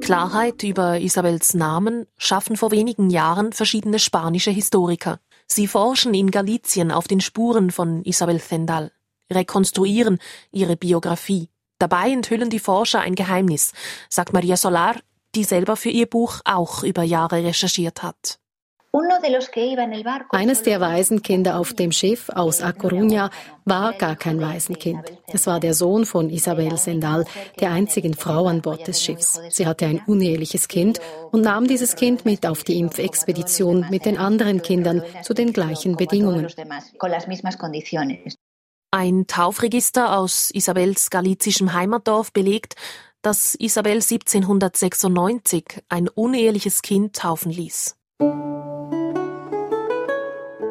Klarheit 0.00 0.62
über 0.62 0.98
Isabels 1.00 1.52
Namen 1.52 2.06
schaffen 2.16 2.56
vor 2.56 2.70
wenigen 2.70 3.10
Jahren 3.10 3.52
verschiedene 3.52 3.98
spanische 3.98 4.50
Historiker. 4.50 5.20
Sie 5.50 5.66
forschen 5.66 6.14
in 6.14 6.30
Galizien 6.30 6.92
auf 6.92 7.08
den 7.08 7.20
Spuren 7.20 7.70
von 7.70 8.04
Isabel 8.04 8.40
Zendal, 8.40 8.92
rekonstruieren 9.32 10.18
ihre 10.52 10.76
Biografie. 10.76 11.48
Dabei 11.78 12.10
enthüllen 12.10 12.50
die 12.50 12.58
Forscher 12.58 13.00
ein 13.00 13.14
Geheimnis, 13.14 13.72
sagt 14.08 14.32
Maria 14.32 14.56
Solar, 14.56 14.96
die 15.34 15.44
selber 15.44 15.76
für 15.76 15.90
ihr 15.90 16.06
Buch 16.06 16.40
auch 16.44 16.82
über 16.82 17.02
Jahre 17.02 17.44
recherchiert 17.44 18.02
hat. 18.02 18.40
Eines 20.30 20.62
der 20.62 20.80
Waisenkinder 20.80 21.58
auf 21.58 21.74
dem 21.74 21.92
Schiff 21.92 22.30
aus 22.30 22.62
A 22.62 22.70
Coruña 22.70 23.30
war 23.66 23.92
gar 23.92 24.16
kein 24.16 24.40
Waisenkind. 24.40 25.02
Es 25.26 25.46
war 25.46 25.60
der 25.60 25.74
Sohn 25.74 26.06
von 26.06 26.30
Isabel 26.30 26.74
Sendal, 26.78 27.26
der 27.60 27.70
einzigen 27.70 28.14
Frau 28.14 28.46
an 28.46 28.62
Bord 28.62 28.88
des 28.88 29.04
Schiffs. 29.04 29.40
Sie 29.50 29.66
hatte 29.66 29.84
ein 29.84 30.00
uneheliches 30.06 30.68
Kind 30.68 31.00
und 31.30 31.42
nahm 31.42 31.66
dieses 31.66 31.96
Kind 31.96 32.24
mit 32.24 32.46
auf 32.46 32.64
die 32.64 32.78
Impfexpedition 32.78 33.86
mit 33.90 34.06
den 34.06 34.16
anderen 34.16 34.62
Kindern 34.62 35.02
zu 35.22 35.34
den 35.34 35.52
gleichen 35.52 35.96
Bedingungen. 35.96 36.46
Ein 38.90 39.26
Taufregister 39.26 40.16
aus 40.16 40.50
Isabels 40.50 41.10
galizischem 41.10 41.74
Heimatdorf 41.74 42.32
belegt, 42.32 42.74
dass 43.20 43.54
Isabel 43.56 43.96
1796 43.96 45.82
ein 45.90 46.08
uneheliches 46.08 46.80
Kind 46.80 47.16
taufen 47.16 47.52
ließ. 47.52 47.97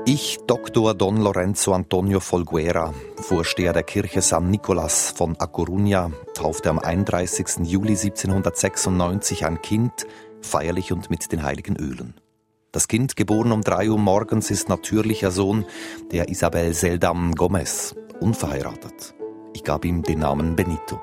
Ich, 0.09 0.39
Dr. 0.47 0.93
Don 0.93 1.17
Lorenzo 1.17 1.73
Antonio 1.73 2.21
Folguera, 2.21 2.93
Vorsteher 3.17 3.73
der 3.73 3.83
Kirche 3.83 4.21
San 4.21 4.49
Nicolas 4.49 5.11
von 5.11 5.35
A 5.37 5.45
Coruña, 5.45 6.11
taufte 6.33 6.69
am 6.69 6.79
31. 6.79 7.65
Juli 7.65 7.91
1796 7.91 9.45
ein 9.45 9.61
Kind, 9.61 10.07
feierlich 10.41 10.93
und 10.93 11.09
mit 11.09 11.31
den 11.33 11.43
heiligen 11.43 11.75
Ölen. 11.75 12.13
Das 12.71 12.87
Kind, 12.87 13.17
geboren 13.17 13.51
um 13.51 13.61
drei 13.61 13.89
Uhr 13.89 13.99
morgens, 13.99 14.49
ist 14.49 14.69
natürlicher 14.69 15.31
Sohn 15.31 15.65
der 16.11 16.29
Isabel 16.29 16.73
Seldam 16.73 17.35
Gomez, 17.35 17.93
unverheiratet. 18.21 19.13
Ich 19.53 19.63
gab 19.65 19.83
ihm 19.83 20.03
den 20.03 20.19
Namen 20.19 20.55
Benito. 20.55 21.01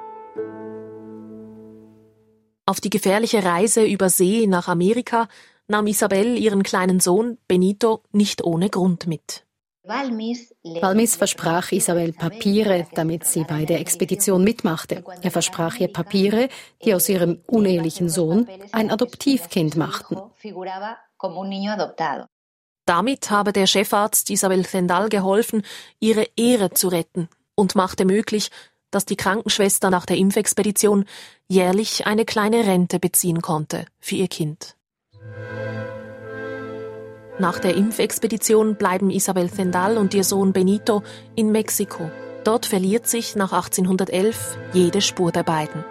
Auf 2.66 2.80
die 2.80 2.90
gefährliche 2.90 3.44
Reise 3.44 3.84
über 3.84 4.08
See 4.08 4.46
nach 4.46 4.68
Amerika 4.68 5.28
nahm 5.68 5.86
Isabel 5.86 6.38
ihren 6.38 6.62
kleinen 6.62 7.00
Sohn 7.00 7.38
Benito 7.48 8.02
nicht 8.12 8.44
ohne 8.44 8.70
Grund 8.70 9.06
mit. 9.06 9.44
Balmis 9.86 11.16
versprach 11.16 11.70
Isabel 11.70 12.14
Papiere, 12.14 12.86
damit 12.94 13.24
sie 13.24 13.44
bei 13.44 13.66
der 13.66 13.80
Expedition 13.80 14.42
mitmachte. 14.42 15.04
Er 15.20 15.30
versprach 15.30 15.76
ihr 15.76 15.92
Papiere, 15.92 16.48
die 16.84 16.94
aus 16.94 17.08
ihrem 17.08 17.40
unehelichen 17.46 18.08
Sohn 18.08 18.48
ein 18.72 18.90
Adoptivkind 18.90 19.76
machten. 19.76 20.16
Damit 22.86 23.30
habe 23.30 23.52
der 23.52 23.66
Chefarzt 23.66 24.30
Isabel 24.30 24.64
Zendal 24.64 25.08
geholfen, 25.10 25.62
ihre 26.00 26.26
Ehre 26.36 26.70
zu 26.70 26.88
retten 26.88 27.28
und 27.54 27.74
machte 27.74 28.06
möglich, 28.06 28.50
dass 28.90 29.04
die 29.04 29.16
Krankenschwester 29.16 29.90
nach 29.90 30.06
der 30.06 30.16
Impfexpedition 30.16 31.04
jährlich 31.48 32.06
eine 32.06 32.24
kleine 32.24 32.66
Rente 32.66 32.98
beziehen 32.98 33.42
konnte 33.42 33.84
für 34.00 34.14
ihr 34.14 34.28
Kind. 34.28 34.76
Nach 37.38 37.58
der 37.58 37.74
Impfexpedition 37.74 38.76
bleiben 38.76 39.10
Isabel 39.10 39.50
Zendal 39.50 39.98
und 39.98 40.14
ihr 40.14 40.24
Sohn 40.24 40.52
Benito 40.52 41.02
in 41.34 41.50
Mexiko. 41.50 42.10
Dort 42.44 42.66
verliert 42.66 43.06
sich 43.06 43.34
nach 43.34 43.52
1811 43.52 44.56
jede 44.72 45.00
Spur 45.00 45.32
der 45.32 45.42
beiden. 45.42 45.84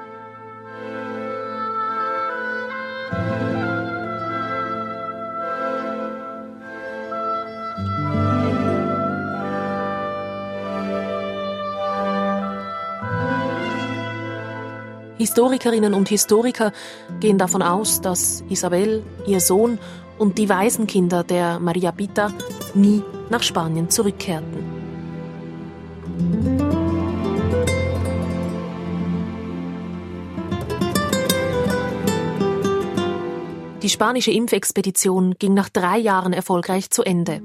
Historikerinnen 15.23 15.93
und 15.93 16.09
Historiker 16.09 16.73
gehen 17.21 17.37
davon 17.37 17.61
aus, 17.61 18.01
dass 18.01 18.43
Isabel, 18.49 19.03
ihr 19.25 19.39
Sohn 19.39 19.79
und 20.17 20.37
die 20.37 20.49
Waisenkinder 20.49 21.23
der 21.23 21.61
Maria 21.61 21.93
Pita 21.93 22.33
nie 22.73 23.01
nach 23.29 23.41
Spanien 23.41 23.89
zurückkehrten. 23.89 24.51
Die 33.81 33.89
spanische 33.89 34.31
Impfexpedition 34.31 35.35
ging 35.39 35.53
nach 35.53 35.69
drei 35.69 35.99
Jahren 35.99 36.33
erfolgreich 36.33 36.89
zu 36.89 37.01
Ende. 37.03 37.41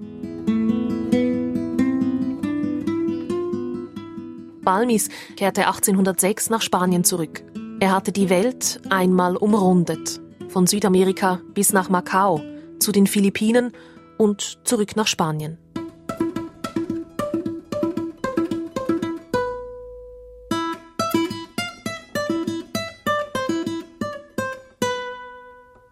Balmis 4.62 5.10
kehrte 5.36 5.68
1806 5.68 6.50
nach 6.50 6.60
Spanien 6.60 7.04
zurück. 7.04 7.44
Er 7.80 7.92
hatte 7.92 8.10
die 8.10 8.28
Welt 8.28 8.80
einmal 8.90 9.36
umrundet, 9.36 10.20
von 10.48 10.66
Südamerika 10.66 11.40
bis 11.54 11.72
nach 11.72 11.88
Macau, 11.88 12.42
zu 12.80 12.90
den 12.90 13.06
Philippinen 13.06 13.72
und 14.16 14.58
zurück 14.64 14.96
nach 14.96 15.06
Spanien. 15.06 15.58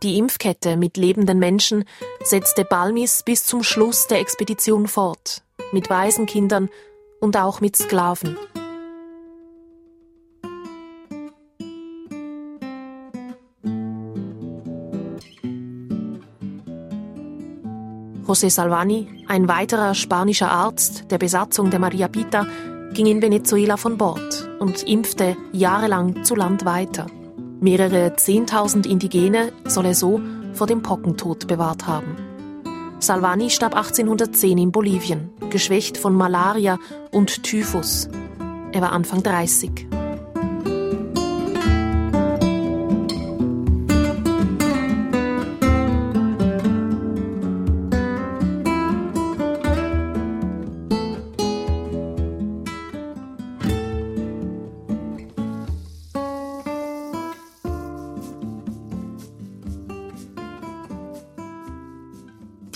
Die 0.03 0.19
Impfkette 0.19 0.77
mit 0.77 0.97
lebenden 0.97 1.39
Menschen 1.39 1.85
setzte 2.25 2.65
Balmis 2.65 3.23
bis 3.25 3.45
zum 3.45 3.63
Schluss 3.63 4.09
der 4.09 4.19
Expedition 4.19 4.89
fort, 4.89 5.45
mit 5.71 5.89
Waisenkindern 5.89 6.69
und 7.21 7.37
auch 7.37 7.61
mit 7.61 7.77
Sklaven. 7.77 8.37
José 18.27 18.51
Salvani, 18.51 19.07
ein 19.29 19.47
weiterer 19.47 19.95
spanischer 19.95 20.51
Arzt 20.51 21.11
der 21.13 21.19
Besatzung 21.19 21.71
der 21.71 21.79
Maria 21.79 22.09
Pita, 22.09 22.45
ging 22.93 23.07
in 23.07 23.23
Venezuela 23.23 23.77
von 23.77 23.97
Bord 23.97 24.49
und 24.59 24.83
impfte 24.83 25.37
jahrelang 25.53 26.25
zu 26.25 26.35
Land 26.35 26.65
weiter. 26.65 27.07
Mehrere 27.61 28.17
Zehntausend 28.17 28.85
Indigene 28.85 29.53
soll 29.65 29.87
er 29.87 29.95
so 29.95 30.21
vor 30.55 30.67
dem 30.67 30.83
Pockentod 30.83 31.47
bewahrt 31.47 31.87
haben. 31.87 32.17
Salvani 32.99 33.49
starb 33.49 33.77
1810 33.77 34.59
in 34.59 34.73
Bolivien, 34.73 35.31
geschwächt 35.51 35.97
von 35.97 36.15
Malaria 36.15 36.79
und 37.13 37.45
Typhus. 37.45 38.09
Er 38.73 38.81
war 38.81 38.93
Anfang 38.93 39.23
30. 39.23 39.96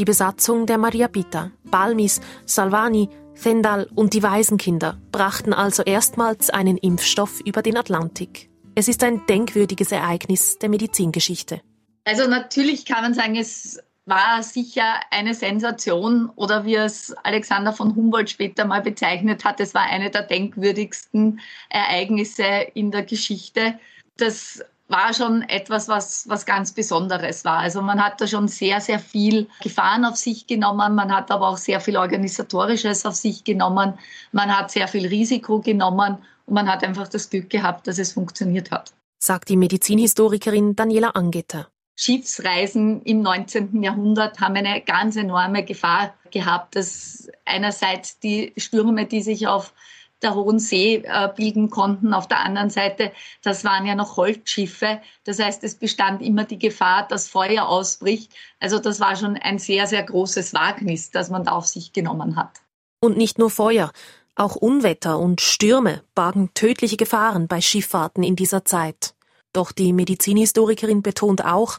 die 0.01 0.07
Besatzung 0.07 0.65
der 0.65 0.79
Maria 0.79 1.09
Pita. 1.09 1.53
Balmis, 1.65 2.23
Salvani, 2.47 3.11
Fendal 3.35 3.87
und 3.95 4.15
die 4.15 4.23
Waisenkinder 4.23 4.99
brachten 5.13 5.53
also 5.53 5.83
erstmals 5.83 6.49
einen 6.49 6.79
Impfstoff 6.79 7.41
über 7.45 7.61
den 7.61 7.77
Atlantik. 7.77 8.49
Es 8.75 8.89
ist 8.89 9.05
ein 9.05 9.27
denkwürdiges 9.27 9.93
Ereignis 9.93 10.59
der 10.59 10.71
Medizingeschichte. 10.71 11.61
Also 12.05 12.27
natürlich 12.27 12.87
kann 12.87 13.03
man 13.03 13.13
sagen, 13.13 13.37
es 13.37 13.79
war 14.07 14.43
sicher 14.43 15.01
eine 15.11 15.35
Sensation 15.35 16.31
oder 16.35 16.65
wie 16.65 16.77
es 16.77 17.15
Alexander 17.23 17.75
von 17.75 17.95
Humboldt 17.95 18.31
später 18.31 18.65
mal 18.65 18.81
bezeichnet 18.81 19.45
hat, 19.45 19.61
es 19.61 19.75
war 19.75 19.83
eine 19.83 20.11
der 20.11 20.23
denkwürdigsten 20.23 21.41
Ereignisse 21.69 22.45
in 22.73 22.91
der 22.91 23.03
Geschichte. 23.03 23.79
Das 24.17 24.65
war 24.91 25.15
schon 25.15 25.43
etwas, 25.43 25.89
was, 25.89 26.29
was 26.29 26.45
ganz 26.45 26.73
Besonderes 26.73 27.45
war. 27.45 27.59
Also 27.59 27.81
man 27.81 28.03
hat 28.03 28.21
da 28.21 28.27
schon 28.27 28.49
sehr, 28.49 28.81
sehr 28.81 28.99
viel 28.99 29.49
Gefahren 29.63 30.05
auf 30.05 30.17
sich 30.17 30.47
genommen. 30.47 30.95
Man 30.95 31.15
hat 31.15 31.31
aber 31.31 31.49
auch 31.49 31.57
sehr 31.57 31.81
viel 31.81 31.97
Organisatorisches 31.97 33.07
auf 33.07 33.15
sich 33.15 33.45
genommen. 33.45 33.99
Man 34.33 34.57
hat 34.57 34.71
sehr 34.71 34.89
viel 34.89 35.07
Risiko 35.07 35.61
genommen 35.61 36.19
und 36.47 36.55
man 36.55 36.69
hat 36.69 36.83
einfach 36.83 37.09
das 37.09 37.31
Glück 37.31 37.51
gehabt, 37.51 37.87
dass 37.87 37.99
es 37.99 38.13
funktioniert 38.13 38.71
hat. 38.71 38.93
Sagt 39.23 39.49
die 39.49 39.57
Medizinhistorikerin 39.57 40.75
Daniela 40.75 41.11
Angeter. 41.11 41.69
Schiffsreisen 41.95 43.03
im 43.03 43.21
19. 43.21 43.83
Jahrhundert 43.83 44.41
haben 44.41 44.57
eine 44.57 44.81
ganz 44.81 45.17
enorme 45.17 45.65
Gefahr 45.65 46.15
gehabt, 46.31 46.75
dass 46.75 47.29
einerseits 47.45 48.19
die 48.19 48.55
Stürme, 48.57 49.05
die 49.05 49.21
sich 49.21 49.47
auf 49.47 49.75
der 50.23 50.35
Hohen 50.35 50.59
See 50.59 51.03
äh, 51.05 51.29
bilden 51.35 51.71
konnten. 51.71 52.15
Auf 52.15 52.29
der 52.29 52.41
anderen 52.41 52.71
Seite, 52.71 53.13
das 53.43 53.65
waren 53.65 53.87
ja 53.87 53.95
noch 53.95 54.17
Holzschiffe. 54.17 55.01
Das 55.25 55.39
heißt, 55.39 55.65
es 55.65 55.75
bestand 55.75 56.23
immer 56.23 56.45
die 56.45 56.59
Gefahr, 56.59 57.07
dass 57.09 57.29
Feuer 57.29 57.69
ausbricht. 57.69 58.33
Also 58.59 58.79
das 58.79 59.01
war 59.01 59.17
schon 59.17 59.37
ein 59.37 59.59
sehr, 59.59 59.87
sehr 59.87 60.03
großes 60.03 60.55
Wagnis, 60.55 61.11
das 61.11 61.31
man 61.31 61.45
da 61.45 61.53
auf 61.53 61.67
sich 61.67 61.93
genommen 61.93 62.37
hat. 62.37 62.61
Und 63.01 63.17
nicht 63.17 63.39
nur 63.39 63.51
Feuer. 63.51 63.93
Auch 64.35 64.57
Unwetter 64.57 65.19
und 65.19 65.41
Stürme 65.41 66.03
bargen 66.15 66.51
tödliche 66.55 66.97
Gefahren 66.97 67.49
bei 67.49 67.61
Schifffahrten 67.61 68.23
in 68.23 68.37
dieser 68.37 68.65
Zeit. 68.65 69.15
Doch 69.53 69.73
die 69.73 69.93
Medizinhistorikerin 69.93 71.03
betont 71.03 71.45
auch, 71.45 71.79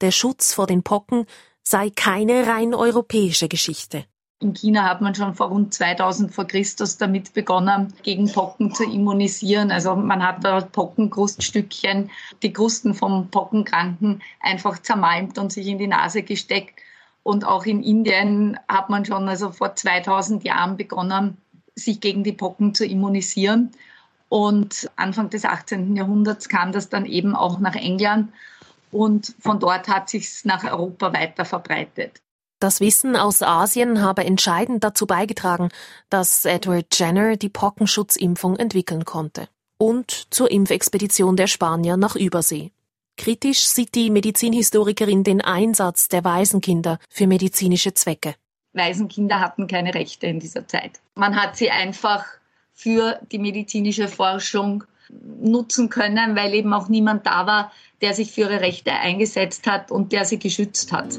der 0.00 0.10
Schutz 0.10 0.52
vor 0.52 0.66
den 0.66 0.82
Pocken 0.82 1.26
sei 1.62 1.90
keine 1.90 2.46
rein 2.46 2.74
europäische 2.74 3.48
Geschichte. 3.48 4.04
In 4.40 4.52
China 4.52 4.84
hat 4.84 5.00
man 5.00 5.14
schon 5.14 5.34
vor 5.34 5.48
rund 5.48 5.72
2000 5.72 6.34
vor 6.34 6.44
Christus 6.44 6.98
damit 6.98 7.32
begonnen, 7.32 7.94
gegen 8.02 8.30
Pocken 8.30 8.74
zu 8.74 8.84
immunisieren. 8.84 9.70
Also 9.70 9.96
man 9.96 10.22
hat 10.22 10.44
da 10.44 10.60
Pockenkruststückchen, 10.60 12.10
die 12.42 12.52
Krusten 12.52 12.92
vom 12.92 13.30
Pockenkranken 13.30 14.22
einfach 14.40 14.78
zermalmt 14.80 15.38
und 15.38 15.52
sich 15.52 15.66
in 15.66 15.78
die 15.78 15.86
Nase 15.86 16.22
gesteckt. 16.22 16.78
Und 17.22 17.46
auch 17.46 17.64
in 17.64 17.82
Indien 17.82 18.58
hat 18.68 18.90
man 18.90 19.06
schon 19.06 19.26
also 19.26 19.52
vor 19.52 19.74
2000 19.74 20.44
Jahren 20.44 20.76
begonnen, 20.76 21.38
sich 21.74 22.02
gegen 22.02 22.22
die 22.22 22.32
Pocken 22.32 22.74
zu 22.74 22.84
immunisieren. 22.84 23.70
Und 24.28 24.90
Anfang 24.96 25.30
des 25.30 25.46
18. 25.46 25.96
Jahrhunderts 25.96 26.50
kam 26.50 26.72
das 26.72 26.90
dann 26.90 27.06
eben 27.06 27.34
auch 27.34 27.58
nach 27.58 27.74
England. 27.74 28.30
Und 28.92 29.34
von 29.40 29.60
dort 29.60 29.88
hat 29.88 30.10
sich 30.10 30.26
es 30.26 30.44
nach 30.44 30.62
Europa 30.62 31.14
weiter 31.14 31.46
verbreitet. 31.46 32.20
Das 32.58 32.80
Wissen 32.80 33.16
aus 33.16 33.42
Asien 33.42 34.00
habe 34.00 34.24
entscheidend 34.24 34.82
dazu 34.82 35.06
beigetragen, 35.06 35.68
dass 36.08 36.46
Edward 36.46 36.86
Jenner 36.98 37.36
die 37.36 37.50
Pockenschutzimpfung 37.50 38.56
entwickeln 38.56 39.04
konnte. 39.04 39.48
Und 39.76 40.28
zur 40.30 40.50
Impfexpedition 40.50 41.36
der 41.36 41.48
Spanier 41.48 41.98
nach 41.98 42.16
Übersee. 42.16 42.72
Kritisch 43.18 43.66
sieht 43.66 43.94
die 43.94 44.08
Medizinhistorikerin 44.10 45.22
den 45.22 45.42
Einsatz 45.42 46.08
der 46.08 46.24
Waisenkinder 46.24 46.98
für 47.10 47.26
medizinische 47.26 47.92
Zwecke. 47.92 48.34
Waisenkinder 48.72 49.40
hatten 49.40 49.66
keine 49.66 49.94
Rechte 49.94 50.26
in 50.26 50.40
dieser 50.40 50.66
Zeit. 50.66 50.92
Man 51.14 51.36
hat 51.36 51.56
sie 51.56 51.70
einfach 51.70 52.24
für 52.72 53.20
die 53.32 53.38
medizinische 53.38 54.08
Forschung 54.08 54.84
nutzen 55.40 55.88
können, 55.88 56.36
weil 56.36 56.54
eben 56.54 56.72
auch 56.72 56.88
niemand 56.88 57.26
da 57.26 57.46
war, 57.46 57.72
der 58.00 58.14
sich 58.14 58.32
für 58.32 58.42
ihre 58.42 58.60
Rechte 58.60 58.92
eingesetzt 58.92 59.66
hat 59.66 59.90
und 59.90 60.12
der 60.12 60.24
sie 60.24 60.38
geschützt 60.38 60.92
hat. 60.92 61.18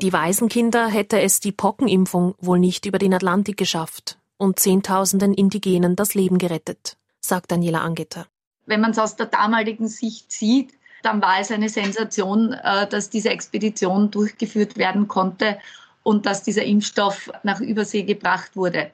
Die 0.00 0.12
Waisenkinder 0.12 0.88
hätte 0.88 1.20
es 1.20 1.40
die 1.40 1.52
Pockenimpfung 1.52 2.34
wohl 2.40 2.58
nicht 2.58 2.86
über 2.86 2.98
den 2.98 3.12
Atlantik 3.12 3.56
geschafft 3.56 4.18
und 4.38 4.58
Zehntausenden 4.58 5.34
Indigenen 5.34 5.96
das 5.96 6.14
Leben 6.14 6.38
gerettet, 6.38 6.96
sagt 7.20 7.52
Daniela 7.52 7.80
Angeter. 7.82 8.26
Wenn 8.66 8.80
man 8.80 8.92
es 8.92 8.98
aus 8.98 9.16
der 9.16 9.26
damaligen 9.26 9.88
Sicht 9.88 10.32
sieht, 10.32 10.72
dann 11.02 11.20
war 11.20 11.40
es 11.40 11.50
eine 11.50 11.68
Sensation, 11.68 12.52
äh, 12.52 12.86
dass 12.88 13.10
diese 13.10 13.30
Expedition 13.30 14.10
durchgeführt 14.10 14.76
werden 14.76 15.08
konnte 15.08 15.58
und 16.02 16.26
dass 16.26 16.42
dieser 16.42 16.64
Impfstoff 16.64 17.30
nach 17.42 17.60
Übersee 17.60 18.02
gebracht 18.02 18.56
wurde. 18.56 18.90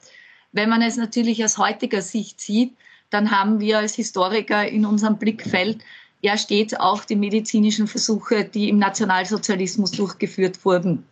Wenn 0.53 0.69
man 0.69 0.83
es 0.83 0.97
natürlich 0.97 1.45
aus 1.45 1.59
heutiger 1.59 2.03
Sicht 2.03 2.40
sieht, 2.40 2.75
dann 3.11 3.31
haben 3.31 3.61
wir 3.61 3.79
als 3.79 3.95
Historiker 3.95 4.66
in 4.66 4.87
unserem 4.87 5.19
Blickfeld 5.19 5.79
ja 6.27 6.37
stets 6.37 6.75
auch 6.75 7.05
die 7.05 7.17
medizinischen 7.17 7.87
Versuche, 7.87 8.45
die 8.45 8.69
im 8.69 8.79
Nationalsozialismus 8.79 9.93
durchgeführt 9.93 10.65
wurden. 10.65 11.07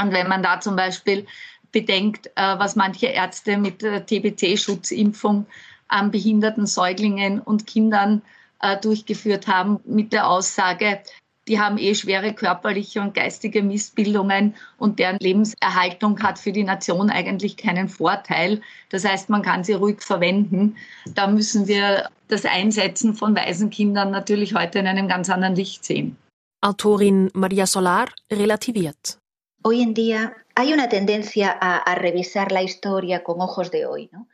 Und 0.00 0.12
wenn 0.12 0.28
man 0.28 0.42
da 0.42 0.60
zum 0.60 0.74
Beispiel 0.74 1.26
bedenkt, 1.70 2.28
äh, 2.34 2.58
was 2.58 2.74
manche 2.76 3.06
Ärzte 3.06 3.58
mit 3.58 3.82
der 3.82 4.06
TBC-Schutzimpfung 4.06 5.46
an 5.88 6.10
behinderten 6.10 6.66
Säuglingen 6.66 7.40
und 7.40 7.66
Kindern 7.66 8.22
äh, 8.60 8.76
durchgeführt 8.80 9.46
haben, 9.46 9.80
mit 9.84 10.12
der 10.12 10.28
Aussage, 10.28 11.00
die 11.48 11.60
haben 11.60 11.78
eh 11.78 11.94
schwere 11.94 12.32
körperliche 12.32 13.00
und 13.00 13.14
geistige 13.14 13.62
Missbildungen 13.62 14.54
und 14.78 14.98
deren 14.98 15.18
Lebenserhaltung 15.18 16.22
hat 16.22 16.38
für 16.38 16.52
die 16.52 16.64
Nation 16.64 17.10
eigentlich 17.10 17.56
keinen 17.56 17.88
Vorteil. 17.88 18.62
Das 18.90 19.04
heißt, 19.04 19.28
man 19.28 19.42
kann 19.42 19.64
sie 19.64 19.74
ruhig 19.74 20.00
verwenden. 20.00 20.76
Da 21.14 21.26
müssen 21.26 21.68
wir 21.68 22.08
das 22.28 22.44
Einsetzen 22.44 23.14
von 23.14 23.36
Waisenkindern 23.36 24.10
natürlich 24.10 24.54
heute 24.54 24.78
in 24.78 24.86
einem 24.86 25.08
ganz 25.08 25.28
anderen 25.28 25.54
Licht 25.54 25.84
sehen. 25.84 26.16
Autorin 26.62 27.30
Maria 27.34 27.66
Solar 27.66 28.06
relativiert. 28.32 29.18
Hoy 29.62 29.82
en 29.82 29.94
día 29.94 30.32
hay 30.56 30.72
una 30.72 30.88
tendencia 30.88 31.50
a, 31.50 31.76
a 31.76 31.94
revisar 31.94 32.52
la 32.52 32.62
historia 32.62 33.22
con 33.22 33.40
ojos 33.40 33.70
de 33.70 33.86
hoy, 33.86 34.08
¿no? 34.12 34.26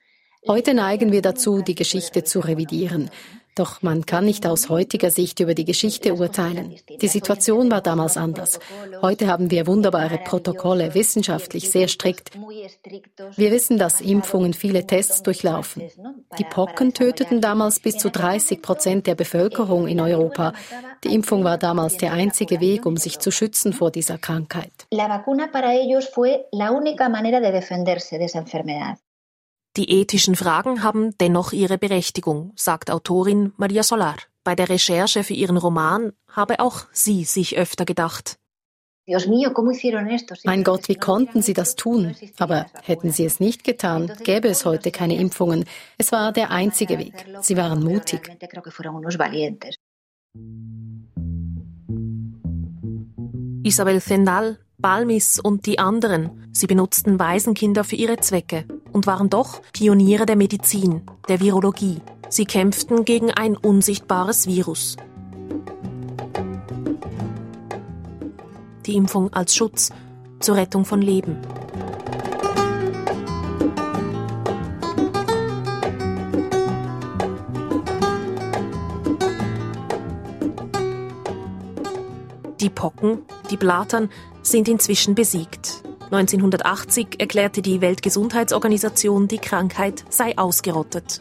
Heute 0.49 0.73
neigen 0.73 1.13
wir 1.13 1.21
dazu, 1.21 1.61
die 1.61 1.75
Geschichte 1.75 2.25
zu 2.25 2.41
revidieren. 2.41 3.11
Doch 3.61 3.83
man 3.83 4.07
kann 4.07 4.25
nicht 4.25 4.47
aus 4.47 4.71
heutiger 4.71 5.11
Sicht 5.11 5.39
über 5.39 5.53
die 5.53 5.67
Geschichte 5.67 6.15
urteilen. 6.15 6.77
Die 7.03 7.09
Situation 7.09 7.71
war 7.71 7.83
damals 7.83 8.17
anders. 8.17 8.59
Heute 9.03 9.27
haben 9.27 9.51
wir 9.51 9.67
wunderbare 9.67 10.17
Protokolle, 10.17 10.95
wissenschaftlich 10.95 11.71
sehr 11.71 11.89
strikt. 11.89 12.31
Wir 13.37 13.51
wissen, 13.51 13.77
dass 13.77 14.01
Impfungen 14.01 14.55
viele 14.55 14.87
Tests 14.87 15.23
durchlaufen. 15.23 15.83
Die 16.39 16.45
Pocken 16.45 16.95
töteten 16.95 17.43
damals 17.43 17.81
bis 17.81 17.99
zu 17.99 18.09
30 18.09 18.63
Prozent 18.63 19.07
der 19.07 19.15
Bevölkerung 19.15 19.87
in 19.89 20.01
Europa. 20.01 20.55
Die 21.05 21.15
Impfung 21.15 21.45
war 21.45 21.59
damals 21.59 21.99
der 21.99 22.15
einzige 22.15 22.61
Weg, 22.61 22.87
um 22.87 22.97
sich 22.97 23.19
zu 23.19 23.31
schützen 23.31 23.75
vor 23.75 23.91
dieser 23.91 24.17
Krankheit. 24.17 24.73
La 24.91 25.07
vacuna 25.07 25.49
para 25.49 25.75
ellos 25.75 26.09
fue 26.09 26.47
la 26.53 26.71
única 26.71 27.11
manera 27.11 27.41
de 27.41 27.53
defenderse 27.53 28.17
de 28.17 28.25
esa 28.25 28.39
enfermedad. 28.39 28.97
Die 29.77 29.89
ethischen 29.89 30.35
Fragen 30.35 30.83
haben 30.83 31.17
dennoch 31.19 31.53
ihre 31.53 31.79
Berechtigung, 31.79 32.53
sagt 32.57 32.91
Autorin 32.91 33.53
Maria 33.57 33.85
Solar. 33.85 34.17
Bei 34.43 34.57
der 34.57 34.69
Recherche 34.69 35.23
für 35.23 35.35
ihren 35.35 35.57
Roman 35.57 36.13
habe 36.29 36.59
auch 36.59 36.87
sie 36.93 37.25
sich 37.25 37.57
öfter 37.57 37.85
gedacht. 37.85 38.39
Mein 40.45 40.65
Gott, 40.65 40.89
wie 40.89 40.95
konnten 40.97 41.43
sie 41.43 41.53
das 41.53 41.77
tun? 41.77 42.17
Aber 42.39 42.67
hätten 42.83 43.13
sie 43.13 43.25
es 43.25 43.39
nicht 43.39 43.65
getan, 43.65 44.13
gäbe 44.25 44.49
es 44.49 44.65
heute 44.65 44.91
keine 44.91 45.17
Impfungen. 45.17 45.65
Es 45.99 46.11
war 46.11 46.33
der 46.33 46.51
einzige 46.51 46.99
Weg. 46.99 47.27
Sie 47.41 47.57
waren 47.57 47.83
mutig. 47.83 48.31
Isabel 53.63 54.01
Zendal, 54.01 54.59
Balmis 54.81 55.39
und 55.39 55.67
die 55.67 55.79
anderen, 55.79 56.49
sie 56.53 56.67
benutzten 56.67 57.19
Waisenkinder 57.19 57.85
für 57.85 57.97
ihre 57.97 58.19
Zwecke 58.19 58.65
und 58.93 59.07
waren 59.07 59.31
doch 59.31 59.61
Pioniere 59.73 60.27
der 60.27 60.37
Medizin, 60.37 61.03
der 61.29 61.41
Virologie. 61.41 62.01
Sie 62.29 62.45
kämpften 62.45 63.05
gegen 63.05 63.31
ein 63.31 63.57
unsichtbares 63.57 64.47
Virus. 64.47 64.97
die 68.91 68.97
Impfung 68.97 69.33
als 69.33 69.55
Schutz 69.55 69.91
zur 70.41 70.57
Rettung 70.57 70.85
von 70.85 71.01
Leben. 71.01 71.39
Pocken, 82.81 83.27
die 83.51 83.59
Blatern, 83.59 84.09
sind 84.41 84.67
inzwischen 84.67 85.15
besiegt. 85.15 85.83
1980 86.11 87.21
erklärte 87.21 87.61
die 87.61 87.83
Weltgesundheitsorganisation, 87.83 89.29
die 89.29 89.37
Krankheit 89.37 90.07
sei 90.09 90.39
ausgerottet. 90.39 91.21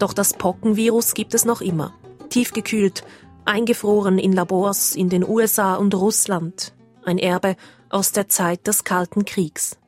Doch 0.00 0.12
das 0.12 0.34
Pockenvirus 0.34 1.14
gibt 1.14 1.34
es 1.34 1.44
noch 1.44 1.60
immer. 1.60 1.94
Tiefgekühlt, 2.28 3.04
eingefroren 3.44 4.18
in 4.18 4.32
Labors 4.32 4.96
in 4.96 5.08
den 5.08 5.24
USA 5.24 5.76
und 5.76 5.94
Russland, 5.94 6.74
ein 7.04 7.18
Erbe 7.18 7.54
aus 7.88 8.10
der 8.10 8.28
Zeit 8.28 8.66
des 8.66 8.82
Kalten 8.82 9.24
Kriegs. 9.24 9.78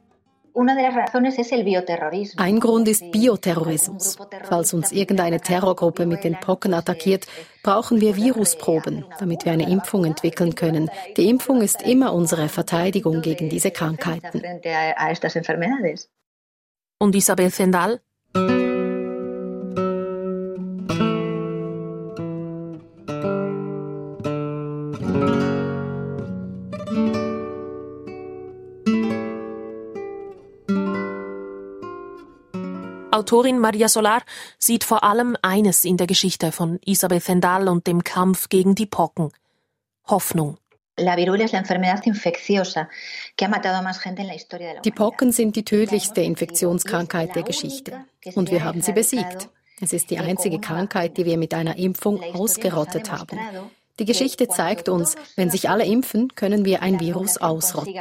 Ein 2.36 2.60
Grund 2.60 2.88
ist 2.88 3.10
Bioterrorismus. 3.10 4.16
Falls 4.44 4.74
uns 4.74 4.92
irgendeine 4.92 5.40
Terrorgruppe 5.40 6.06
mit 6.06 6.24
den 6.24 6.38
Pocken 6.40 6.74
attackiert, 6.74 7.26
brauchen 7.62 8.00
wir 8.00 8.16
Virusproben, 8.16 9.04
damit 9.18 9.44
wir 9.44 9.52
eine 9.52 9.70
Impfung 9.70 10.04
entwickeln 10.04 10.54
können. 10.54 10.90
Die 11.16 11.28
Impfung 11.28 11.60
ist 11.60 11.82
immer 11.82 12.12
unsere 12.12 12.48
Verteidigung 12.48 13.22
gegen 13.22 13.48
diese 13.48 13.70
Krankheiten. 13.70 14.42
Und 16.98 17.14
Isabel 17.14 17.50
Fendal? 17.50 18.00
Autorin 33.18 33.58
Maria 33.58 33.88
Solar 33.88 34.22
sieht 34.58 34.84
vor 34.84 35.02
allem 35.02 35.36
eines 35.42 35.84
in 35.84 35.96
der 35.96 36.06
Geschichte 36.06 36.52
von 36.52 36.78
Isabel 36.84 37.20
Zendal 37.20 37.68
und 37.68 37.88
dem 37.88 38.04
Kampf 38.04 38.48
gegen 38.48 38.76
die 38.76 38.86
Pocken. 38.86 39.32
Hoffnung. 40.06 40.56
Die 44.84 44.90
Pocken 44.92 45.32
sind 45.32 45.56
die 45.56 45.64
tödlichste 45.64 46.20
Infektionskrankheit 46.20 47.34
der 47.34 47.42
Geschichte. 47.42 48.04
Und 48.34 48.52
wir 48.52 48.62
haben 48.62 48.82
sie 48.82 48.92
besiegt. 48.92 49.48
Es 49.80 49.92
ist 49.92 50.10
die 50.10 50.18
einzige 50.18 50.60
Krankheit, 50.60 51.16
die 51.16 51.24
wir 51.24 51.38
mit 51.38 51.54
einer 51.54 51.76
Impfung 51.76 52.22
ausgerottet 52.22 53.10
haben. 53.10 53.38
Die 53.98 54.04
Geschichte 54.04 54.46
zeigt 54.46 54.88
uns, 54.88 55.16
wenn 55.34 55.50
sich 55.50 55.68
alle 55.68 55.84
impfen, 55.84 56.34
können 56.36 56.64
wir 56.64 56.82
ein 56.82 57.00
Virus 57.00 57.38
ausrotten. 57.38 57.94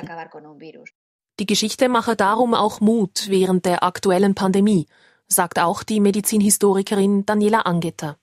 Die 1.39 1.45
Geschichte 1.45 1.87
mache 1.89 2.15
darum 2.15 2.53
auch 2.53 2.81
Mut 2.81 3.27
während 3.29 3.65
der 3.65 3.83
aktuellen 3.83 4.35
Pandemie 4.35 4.87
sagt 5.27 5.59
auch 5.59 5.83
die 5.83 5.99
Medizinhistorikerin 5.99 7.25
Daniela 7.25 7.61
Angeter. 7.61 8.17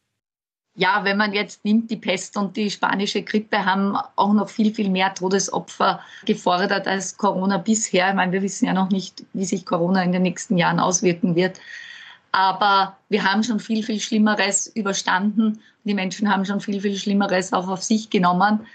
Ja, 0.77 1.05
wenn 1.05 1.17
man 1.17 1.33
jetzt 1.33 1.65
nimmt, 1.65 1.89
die 1.91 1.97
Pest 1.97 2.37
und 2.37 2.57
die 2.57 2.69
spanische 2.69 3.23
Grippe 3.23 3.65
haben 3.65 3.97
auch 4.17 4.33
noch 4.33 4.49
viel, 4.49 4.75
viel 4.75 4.91
mehr 4.91 5.15
Todesopfer 5.15 6.01
gefordert 6.25 6.89
als 6.89 7.17
Corona 7.17 7.59
bisher. 7.59 8.09
Ich 8.09 8.15
meine, 8.15 8.33
wir 8.33 8.43
wissen 8.43 8.67
ja 8.67 8.73
noch 8.73 8.91
nicht, 8.91 9.25
wie 9.35 9.45
sich 9.45 9.65
Corona 9.67 10.03
in 10.03 10.11
den 10.11 10.23
nächsten 10.23 10.59
Jahren 10.59 10.81
auswirken 10.81 11.37
wird. 11.37 11.61
Aber 12.33 12.97
wir 13.09 13.23
haben 13.23 13.45
schon 13.45 13.61
viel, 13.61 13.85
viel 13.85 14.01
Schlimmeres 14.01 14.67
überstanden. 14.67 15.61
Die 15.85 15.95
Menschen 15.95 16.29
haben 16.29 16.45
schon 16.45 16.61
viel, 16.61 16.81
viel 16.81 16.97
Schlimmeres 16.97 17.53
auch 17.53 17.69
auf 17.69 17.85
sich 17.85 18.11
genommen. 18.11 18.67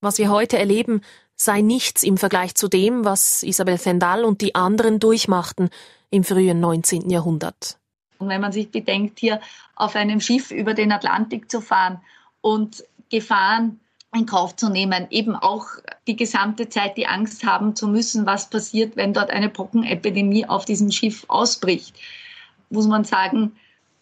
Was 0.00 0.18
wir 0.18 0.30
heute 0.30 0.56
erleben, 0.56 1.02
sei 1.40 1.62
nichts 1.62 2.02
im 2.02 2.18
Vergleich 2.18 2.54
zu 2.54 2.68
dem, 2.68 3.06
was 3.06 3.42
Isabel 3.42 3.78
Fendal 3.78 4.24
und 4.24 4.42
die 4.42 4.54
anderen 4.54 5.00
durchmachten, 5.00 5.70
im 6.10 6.22
frühen 6.22 6.60
19. 6.60 7.08
Jahrhundert. 7.08 7.78
Und 8.18 8.28
wenn 8.28 8.42
man 8.42 8.52
sich 8.52 8.70
bedenkt, 8.70 9.18
hier 9.18 9.40
auf 9.74 9.96
einem 9.96 10.20
Schiff 10.20 10.50
über 10.50 10.74
den 10.74 10.92
Atlantik 10.92 11.50
zu 11.50 11.62
fahren 11.62 12.00
und 12.42 12.84
Gefahren 13.08 13.80
in 14.14 14.26
Kauf 14.26 14.54
zu 14.56 14.68
nehmen, 14.68 15.06
eben 15.08 15.34
auch 15.34 15.66
die 16.06 16.16
gesamte 16.16 16.68
Zeit 16.68 16.98
die 16.98 17.06
Angst 17.06 17.46
haben 17.46 17.74
zu 17.74 17.88
müssen, 17.88 18.26
was 18.26 18.50
passiert, 18.50 18.96
wenn 18.96 19.14
dort 19.14 19.30
eine 19.30 19.48
Pockenepidemie 19.48 20.46
auf 20.46 20.66
diesem 20.66 20.90
Schiff 20.90 21.24
ausbricht, 21.28 21.96
muss 22.68 22.86
man 22.86 23.04
sagen, 23.04 23.52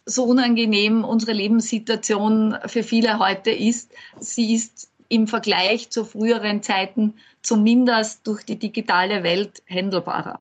so 0.07 0.24
unangenehm 0.24 1.05
unsere 1.05 1.35
Lebenssituation 1.35 2.57
für 2.66 2.83
viele 2.83 3.20
heute 3.20 3.51
ist, 3.51 3.92
sie 4.18 4.55
ist 4.55 4.88
im 5.09 5.27
Vergleich 5.27 5.90
zu 5.90 6.05
früheren 6.05 6.62
Zeiten 6.62 7.14
zumindest 7.42 8.27
durch 8.27 8.44
die 8.44 8.59
digitale 8.59 9.23
Welt 9.23 9.62
händelbarer. 9.66 10.40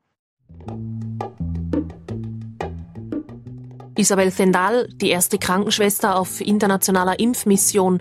Isabel 3.98 4.30
Fendal, 4.30 4.88
die 4.94 5.10
erste 5.10 5.40
Krankenschwester 5.40 6.20
auf 6.20 6.40
internationaler 6.40 7.20
Impfmission. 7.20 8.00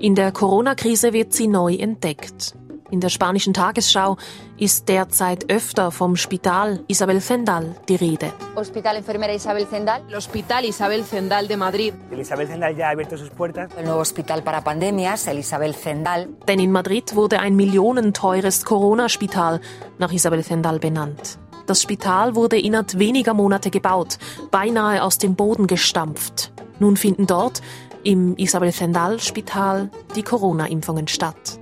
In 0.00 0.14
der 0.14 0.32
Corona-Krise 0.32 1.12
wird 1.12 1.32
sie 1.32 1.46
neu 1.46 1.74
entdeckt. 1.74 2.54
In 2.90 3.00
der 3.00 3.10
spanischen 3.10 3.52
Tagesschau 3.52 4.16
ist 4.56 4.88
derzeit 4.88 5.50
öfter 5.52 5.90
vom 5.90 6.16
Spital 6.16 6.80
Isabel 6.88 7.20
Zendal 7.20 7.76
die 7.86 7.96
Rede. 7.96 8.32
Hospital 8.56 8.96
Enfermera 8.96 9.34
Isabel 9.34 9.68
Zendal. 9.68 10.00
El 10.08 10.16
Hospital 10.16 10.64
Isabel 10.64 11.04
Zendal 11.04 11.46
de 11.46 11.56
Madrid. 11.56 11.94
El 12.10 12.20
Isabel 12.20 12.48
Zendal 12.48 12.76
ya 12.76 12.88
ha 12.88 12.90
abierto 12.92 13.18
sus 13.18 13.28
puertas. 13.28 13.70
El 13.76 13.84
nuevo 13.84 14.00
Hospital 14.00 14.42
para 14.42 14.62
Pandemias, 14.62 15.26
el 15.26 15.38
Isabel 15.38 15.74
Zendal. 15.74 16.28
Denn 16.48 16.60
in 16.60 16.72
Madrid 16.72 17.14
wurde 17.14 17.40
ein 17.40 17.56
millionenteures 17.56 18.64
Corona-Spital 18.64 19.60
nach 19.98 20.12
Isabel 20.12 20.42
Zendal 20.42 20.78
benannt. 20.78 21.38
Das 21.66 21.82
Spital 21.82 22.34
wurde 22.34 22.58
innerhalb 22.58 22.98
weniger 22.98 23.34
Monate 23.34 23.68
gebaut, 23.70 24.16
beinahe 24.50 25.02
aus 25.02 25.18
dem 25.18 25.34
Boden 25.34 25.66
gestampft. 25.66 26.52
Nun 26.78 26.96
finden 26.96 27.26
dort, 27.26 27.60
im 28.02 28.34
Isabel 28.38 28.72
Zendal 28.72 29.20
Spital, 29.20 29.90
die 30.16 30.22
Corona-Impfungen 30.22 31.08
statt. 31.08 31.57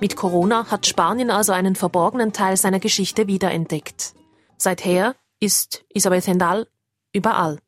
Mit 0.00 0.14
Corona 0.14 0.70
hat 0.70 0.86
Spanien 0.86 1.28
also 1.28 1.52
einen 1.52 1.74
verborgenen 1.74 2.32
Teil 2.32 2.56
seiner 2.56 2.78
Geschichte 2.78 3.26
wiederentdeckt. 3.26 4.14
Seither 4.56 5.16
ist 5.40 5.84
Isabel 5.92 6.22
Zendal 6.22 6.68
überall. 7.12 7.58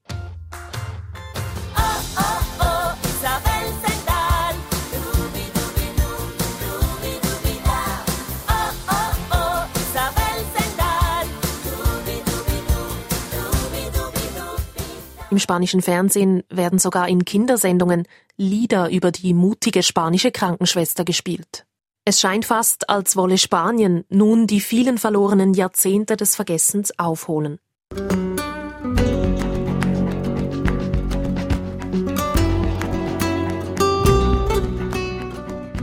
Im 15.32 15.38
spanischen 15.38 15.80
Fernsehen 15.80 16.42
werden 16.48 16.80
sogar 16.80 17.08
in 17.08 17.24
Kindersendungen 17.24 18.06
Lieder 18.36 18.90
über 18.90 19.12
die 19.12 19.32
mutige 19.32 19.82
spanische 19.82 20.32
Krankenschwester 20.32 21.04
gespielt. 21.04 21.66
Es 22.10 22.18
scheint 22.18 22.44
fast, 22.44 22.90
als 22.90 23.14
wolle 23.14 23.38
Spanien 23.38 24.04
nun 24.08 24.48
die 24.48 24.60
vielen 24.60 24.98
verlorenen 24.98 25.54
Jahrzehnte 25.54 26.16
des 26.16 26.34
Vergessens 26.34 26.98
aufholen. 26.98 27.60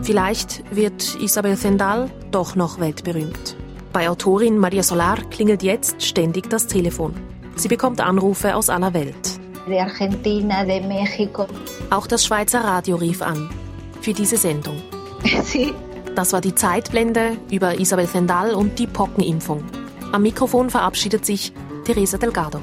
Vielleicht 0.03 0.63
wird 0.75 1.15
Isabel 1.21 1.55
Zendal 1.55 2.11
doch 2.31 2.57
noch 2.57 2.81
weltberühmt. 2.81 3.55
Bei 3.93 4.09
Autorin 4.09 4.57
Maria 4.57 4.83
Solar 4.83 5.23
klingelt 5.29 5.63
jetzt 5.63 6.03
ständig 6.03 6.49
das 6.49 6.67
Telefon. 6.67 7.13
Sie 7.55 7.69
bekommt 7.69 8.01
Anrufe 8.01 8.53
aus 8.53 8.69
aller 8.69 8.93
Welt 8.93 9.39
de 9.65 9.79
Argentina, 9.79 10.65
de 10.65 10.81
México. 10.81 11.47
Auch 11.89 12.05
das 12.05 12.25
Schweizer 12.25 12.65
Radio 12.65 12.97
rief 12.97 13.21
an 13.21 13.49
für 14.01 14.11
diese 14.11 14.35
Sendung. 14.35 14.75
Sí. 15.43 15.73
Das 16.17 16.33
war 16.33 16.41
die 16.41 16.55
Zeitblende 16.55 17.37
über 17.51 17.79
Isabel 17.79 18.07
Zendal 18.07 18.55
und 18.55 18.79
die 18.79 18.87
Pockenimpfung. 18.87 19.63
Am 20.11 20.23
Mikrofon 20.23 20.71
verabschiedet 20.71 21.23
sich 21.27 21.53
Teresa 21.85 22.17
Delgado. 22.17 22.59